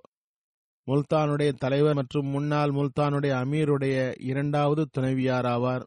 [0.88, 5.84] முல்தானுடைய தலைவர் மற்றும் முன்னாள் முல்தானுடைய அமீருடைய இரண்டாவது துணைவியார் ஆவார்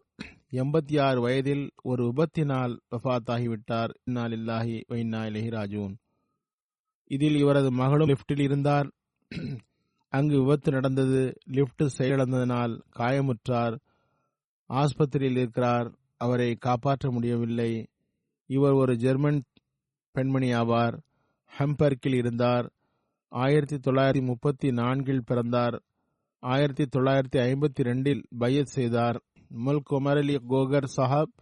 [0.50, 3.92] எண்பத்தி ஆறு வயதில் ஒரு விபத்தினால் வஃத்தாகிவிட்டார்.
[4.04, 5.94] இந்நாள் இல்லாஹி இலஹி ராஜூன்.
[7.08, 8.90] இதில் இவரது மகளும் லிப்டில் இருந்தார்.
[10.12, 11.38] அங்கு விபத்து நடந்தது.
[11.50, 13.78] லிப்ட் செயலிழந்ததனால் காயமுற்றார்.
[14.68, 15.92] ஆஸ்பத்திரியில் இருக்கிறார்.
[16.16, 17.86] அவரை காப்பாற்ற முடியவில்லை.
[18.46, 19.42] இவர் ஒரு ஜெர்மன்
[20.10, 21.00] பெண்மணி ஆவார்.
[21.58, 22.72] ஹம்பர்க்கில் இருந்தார்.
[23.28, 25.82] ஆயிரத்தி தொள்ளாயிரத்தி முப்பத்தி நான்கில் பிறந்தார்.
[26.38, 29.22] ஆயிரத்தி தொள்ளாயிரத்தி ஐம்பத்தி ரெண்டில் பையத் செய்தார்.
[29.66, 31.32] முல்க் உமர் அலி கோகர் சாஹப்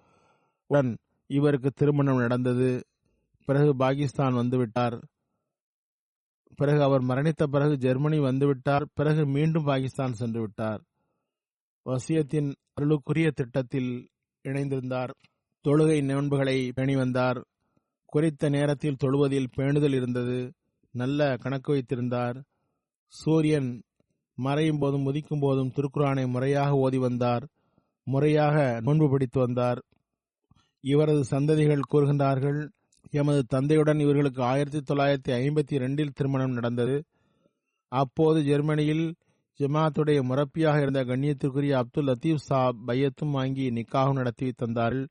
[0.66, 2.84] உடன் இவருக்கு திருமணம் நடந்தது.
[3.44, 5.02] பிறகு பாகிஸ்தான் வந்துவிட்டார்.
[6.57, 8.84] பிறகு அவர் மரணித்த பிறகு ஜெர்மனி வந்துவிட்டார்.
[8.94, 10.82] பிறகு மீண்டும் பாகிஸ்தான் சென்று விட்டார்.
[11.84, 14.09] வசியத்தின் அருளுக்குரிய திட்டத்தில்
[14.48, 15.11] இணைந்திருந்தார்.
[15.68, 17.46] தொழுகை நோன்புகளை பேணி வந்தார்.
[18.05, 20.53] குறித்த நேரத்தில் தொழுவதில் பேணுதல் இருந்தது.
[20.92, 22.42] நல்ல கணக்கு வைத்திருந்தார்.
[23.07, 23.82] சூரியன்
[24.34, 27.48] மறையும் போதும் உதிக்கும் போதும் திருக்குறானை முறையாக ஓதி வந்தார்.
[28.03, 29.84] முறையாக நோன்பு பிடித்து வந்தார்.
[30.80, 32.68] இவரது சந்ததிகள் கூறுகின்றார்கள்
[33.11, 37.05] எமது தந்தையுடன் இவர்களுக்கு ஆயிரத்தி தொள்ளாயிரத்தி ஐம்பத்தி இரண்டில் திருமணம் நடந்தது.
[37.88, 39.14] அப்போது ஜெர்மனியில்
[39.59, 45.09] ஜமாத்துடைய முரப்பியாக இருந்த கண்ணியத்திற்குரிய அப்துல் லத்தீப் சாப் பையத்தும் வாங்கி நிக்காகும் நடத்தி தந்தார்கள்.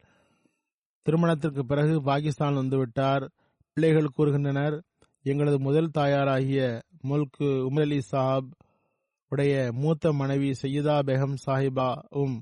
[1.01, 3.29] திருமணத்திற்கு பிறகு பாகிஸ்தான் வந்துவிட்டார்.
[3.73, 4.83] பிள்ளைகள் கூறுகின்றனர்
[5.21, 8.47] எங்களது முதல் தாயாராகிய முல்கு உமர் அலி சாப்
[9.29, 12.39] உடைய மூத்த மனைவி சையதா பேகம் சாஹிபாவும்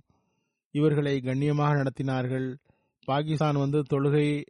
[0.71, 2.57] இவர்களை கண்ணியமாக நடத்தினார்கள்.
[3.05, 4.43] பாகிஸ்தான் வந்து தொழுகை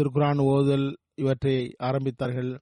[0.00, 2.58] திருக்குரான் ஓதுதல் இவற்றை ஆரம்பித்தார்கள்.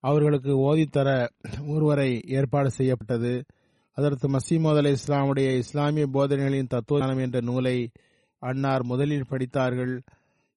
[0.00, 1.28] அவர்களுக்கு ஓதித்தர
[1.66, 3.44] ஒருவரை ஏற்பாடு செய்யப்பட்டது.
[3.92, 7.90] அதற்கு மசீமோத் அலி இஸ்லாமுடைய இஸ்லாமிய போதனைகளின் தத்துவஞானம் என்ற நூலை
[8.38, 10.02] அன்னார் முதலில் படித்தார்கள்.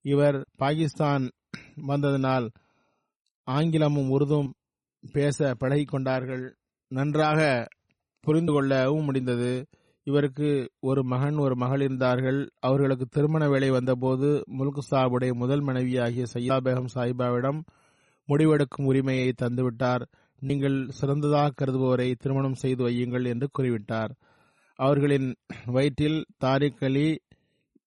[0.01, 1.31] இவர் பாகிஸ்தான்
[1.87, 2.49] வந்ததனால்
[3.43, 4.53] ஆங்கிலமும் உருதும்
[5.11, 6.51] பேச பழகிக்கொண்டார்கள்.
[6.87, 7.67] நன்றாக
[8.19, 9.67] புரிந்து கொள்ளவும் முடிந்தது.
[10.07, 10.49] இவருக்கு
[10.79, 12.49] ஒரு மகன் ஒரு மகள் இருந்தார்கள்.
[12.59, 17.59] அவர்களுக்கு திருமண வேலை வந்தபோது முல்கு சாபுடைய முதல் மனைவியாகிய சையா பேகம் சாஹிபாவிடம்
[18.27, 20.03] முடிவெடுக்கும் உரிமையை தந்துவிட்டார்.
[20.39, 24.11] நீங்கள் சிறந்ததாக கருதுபவரை திருமணம் செய்து வையுங்கள் என்று கூறிவிட்டார்.
[24.79, 25.29] அவர்களின்
[25.65, 27.07] வயிற்றில் தாரிக் அலி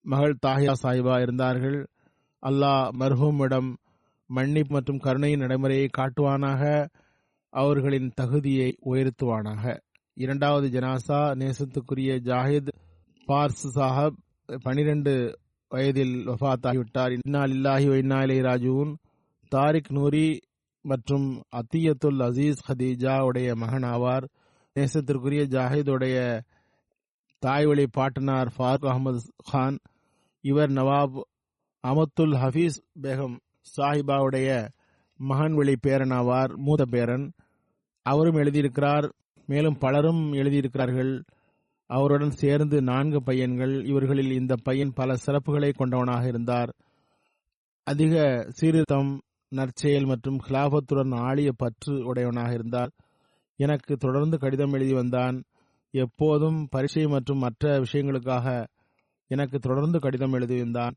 [0.05, 1.79] மகள் தாஹியா சாஹிபா இருந்தார்கள்.
[2.43, 3.69] அல்லாஹ் மர்ஹூமிடம்
[4.29, 6.63] மன்னிப்பு மற்றும் கருணையின் நடைமுறையை காட்டுவானாக.
[7.53, 9.63] அவர்களின் தகுதியை உயர்த்துவானாக.
[10.13, 12.67] இரண்டாவது ஜனாசா நேசத்துக்குரிய ஜாஹித்
[13.27, 14.17] பார்ஸ் சாஹப்
[14.61, 15.39] பனிரெண்டு
[15.69, 17.19] வயதில் வஃத்தாகிவிட்டார்.
[17.23, 18.95] இன்னால் இல்லாஹி வைனாலே ராஜூன்
[19.49, 20.39] தாரிக் நூரி
[20.81, 24.23] மற்றும் அத்தியத்துல் அசீஸ் ஹதீஜா உடைய மகன் ஆவார்.
[24.75, 26.41] நேசத்திற்குரிய ஜாஹிதுடைய
[27.39, 29.19] தாய்வழி பாட்டனார் ஃபாரூக் அகமது
[29.51, 29.79] கான்.
[30.41, 31.21] இவர் நவாப்
[31.87, 33.37] அமத்துல் ஹபீஸ் பேகம்
[33.77, 34.67] சாஹிபாவுடைய
[35.17, 37.31] மகன் வழி பேரனாவார் மூத்த பேரன்.
[38.01, 39.11] அவரும் எழுதியிருக்கிறார்
[39.51, 41.11] மேலும் பலரும் எழுதியிருக்கிறார்கள்
[41.87, 46.71] அவருடன் சேர்ந்து நான்கு பையன்கள் இவர்களில் இந்த பையன் பல சிறப்புகளை கொண்டவனாக இருந்தார்.
[47.83, 52.91] அதிக சீர்திருத்தம் நற்செயல் மற்றும் கிலாபத்துடன் ஆழிய பற்று உடையவனாக இருந்தார்.
[53.55, 55.43] எனக்கு தொடர்ந்து கடிதம் எழுதி வந்தான்.
[55.91, 58.65] எப்போதும் பரிசை மற்றும் மற்ற விஷயங்களுக்காக
[59.27, 60.95] எனக்கு தொடர்ந்து கடிதம் எழுதி வந்தான்.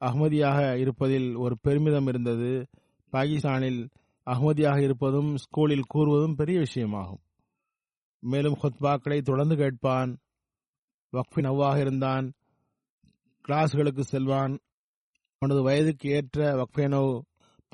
[0.00, 2.66] அகமதியாக இருப்பதில் ஒரு பெருமிதம் இருந்தது.
[3.10, 3.88] பாகிஸ்தானில்
[4.26, 7.22] அகமதியாக இருப்பதும் ஸ்கூலில் கூறுவதும் பெரிய விஷயமாகும்.
[8.20, 10.18] மேலும் ஹுத்பாக்களை தொடர்ந்து கேட்பான்.
[11.12, 12.32] வக்ஃபின் அவ்வாக இருந்தான்.
[13.48, 14.58] கிளாஸ்களுக்கு செல்வான்.
[15.38, 17.20] அவனது வயதுக்கு ஏற்ற வக்ஃபேனோ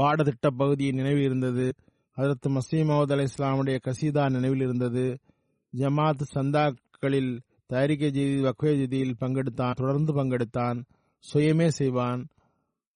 [0.03, 1.75] பாடத்திட்ட பகுதி நினைவில் இருந்தது.
[2.13, 5.19] அதற்கு மசீமது அலி இஸ்லாமுடைய கசீதா நினைவில் இருந்தது.
[5.77, 10.85] ஜமாத் சந்தாக்களில் தயாரிக்க ஜெய்தி வக்ஃபே ஜெய்தியில் பங்கெடுத்தான் தொடர்ந்து பங்கெடுத்தான்
[11.33, 12.27] சுயமே செய்வான்.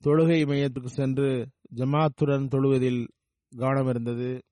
[0.05, 3.09] தொழுகை மையத்துக்கு சென்று ஜமாத்துடன் தொழுவதில்
[3.57, 4.43] கவனம் இருந்தது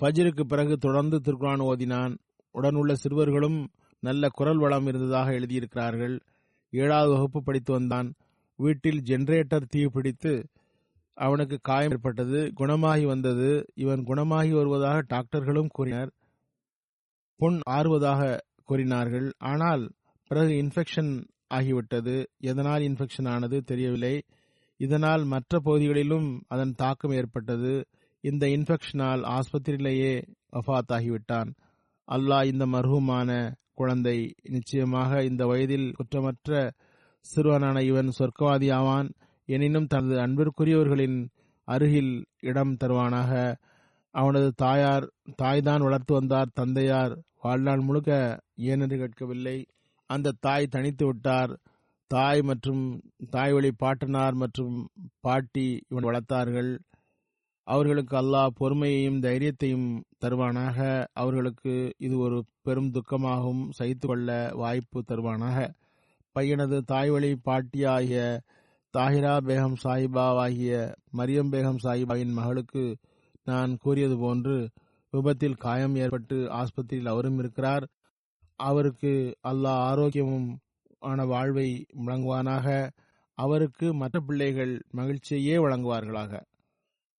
[0.00, 2.18] ஃபஜருக்கு பிறகு தொடர்ந்து திருக்குரான் ஓதினான்.
[2.56, 3.68] உடன் உள்ள சிறுவர்களும்
[4.00, 6.20] நல்ல குரல் வளம் இருந்ததாக எழுதியிருக்கிறார்கள்.
[6.70, 8.14] ஏழாவது வகுப்பு படித்து வந்தான்.
[8.56, 10.48] வீட்டில் ஜெனரேட்டர் தீ பிடித்து
[11.14, 13.66] அவனுக்கு காயம் ஏற்பட்டது குணமாகி வந்தது.
[13.74, 16.12] இவன் குணமாகி வருவதாக டாக்டர்களும் கூறினர்.
[17.36, 19.32] பொன் ஆறுவதாக கூறினார்கள்.
[19.38, 19.92] ஆனால்
[20.28, 21.12] பிறகு இன்ஃபெக்ஷன்
[21.54, 22.24] ஆகிவிட்டது.
[22.38, 24.24] எதனால் இன்ஃபெக்ஷன் ஆனது தெரியவில்லை.
[24.76, 27.86] இதனால் மற்ற பகுதிகளிலும் அதன் தாக்கம் ஏற்பட்டது.
[28.20, 30.12] இந்த இன்ஃபெக்ஷனால் ஆஸ்பத்திரியிலேயே
[30.52, 31.50] வஃத் ஆகிவிட்டான்.
[32.10, 36.70] அல்லாஹ் இந்த மர்ஹூமான குழந்தை நிச்சயமாக இந்த வயதில் குற்றமற்ற
[37.20, 39.12] சிறுவனான இவன் சொர்க்கவாதி ஆவான்
[39.46, 41.28] எனினும் தனது அன்பிற்குரியவர்களின்
[41.64, 43.56] அருகில் இடம் தருவானாக.
[44.10, 46.50] அவனது தாயார் தாய்தான் வளர்த்து வந்தார்.
[46.54, 49.66] தந்தையார் வாழ்நாள் முழுக்க ஏனென்று கேட்கவில்லை.
[50.10, 51.58] அந்த தாய் தனித்து விட்டார்.
[52.06, 53.00] தாய் மற்றும்
[53.30, 54.88] தாய் வழி பாட்டனார் மற்றும்
[55.20, 56.78] பாட்டி இவன் வளர்த்தார்கள்.
[57.66, 59.88] அவர்களுக்கு அல்லாஹ் பொறுமையையும் தைரியத்தையும்
[60.24, 61.06] தருவானாக.
[61.12, 65.58] அவர்களுக்கு இது ஒரு பெரும் துக்கமாகவும் சகித்து கொள்ள வாய்ப்பு தருவானாக.
[66.32, 68.20] பையனது தாய்வழி பாட்டியாகிய
[68.94, 70.74] தாஹிரா பேகம் சாஹிபாவாகிய
[71.16, 72.84] மரியம் பேகம் சாஹிபாவின் மகளுக்கு
[73.44, 74.56] நான் கூறியது போன்று
[75.12, 77.84] விபத்தில் காயம் ஏற்பட்டு ஆஸ்பத்திரியில் அவரும் இருக்கிறார்.
[78.60, 79.12] அவருக்கு
[79.48, 80.48] அல்லாஹ் ஆரோக்கியமும்
[80.98, 81.68] ஆன வாழ்வை
[82.06, 82.66] வழங்குவானாக.
[83.38, 86.32] அவருக்கு மற்ற பிள்ளைகள் மகிழ்ச்சியையே வழங்குவார்களாக.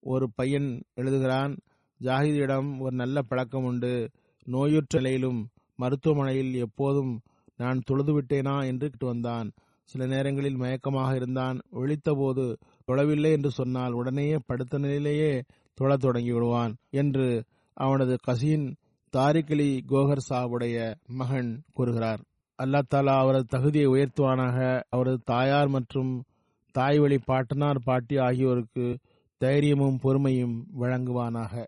[0.08, 1.58] ஒரு பையன் எழுதுகிறான்
[2.02, 4.10] ஜாகிதியிடம் ஒரு நல்ல பழக்கம் உண்டு.
[4.46, 7.22] நோயுற்ற நிலையிலும் மருத்துவமனையில் எப்போதும்
[7.58, 8.66] நான் தொழுதுவிட்டேனா?
[8.66, 9.52] என்று கிட்டு வந்தான்.
[9.84, 11.60] சில நேரங்களில் மயக்கமாக இருந்தான்.
[11.72, 12.56] ஒழித்தபோது
[12.88, 15.44] தொழவில்லை என்று சொன்னால் உடனேயே படுத்த நிலையிலேயே
[15.74, 17.44] தொழத் தொடங்கி விடுவான் என்று
[17.74, 18.76] அவனது கசின்
[19.18, 22.22] தாரிகலி கோகர் சாவுடைய மகன் கூறுகிறார்.
[22.64, 24.82] அல்லா தாலா அவரது தகுதியை உயர்த்துவானாக.
[24.90, 26.24] அவரது தாயார் மற்றும்
[26.72, 29.00] தாய் வழி பாட்டனார் பாட்டி ஆகியோருக்கு
[29.38, 31.68] தைரியமும் பொறுமையும் வழங்குவானாக.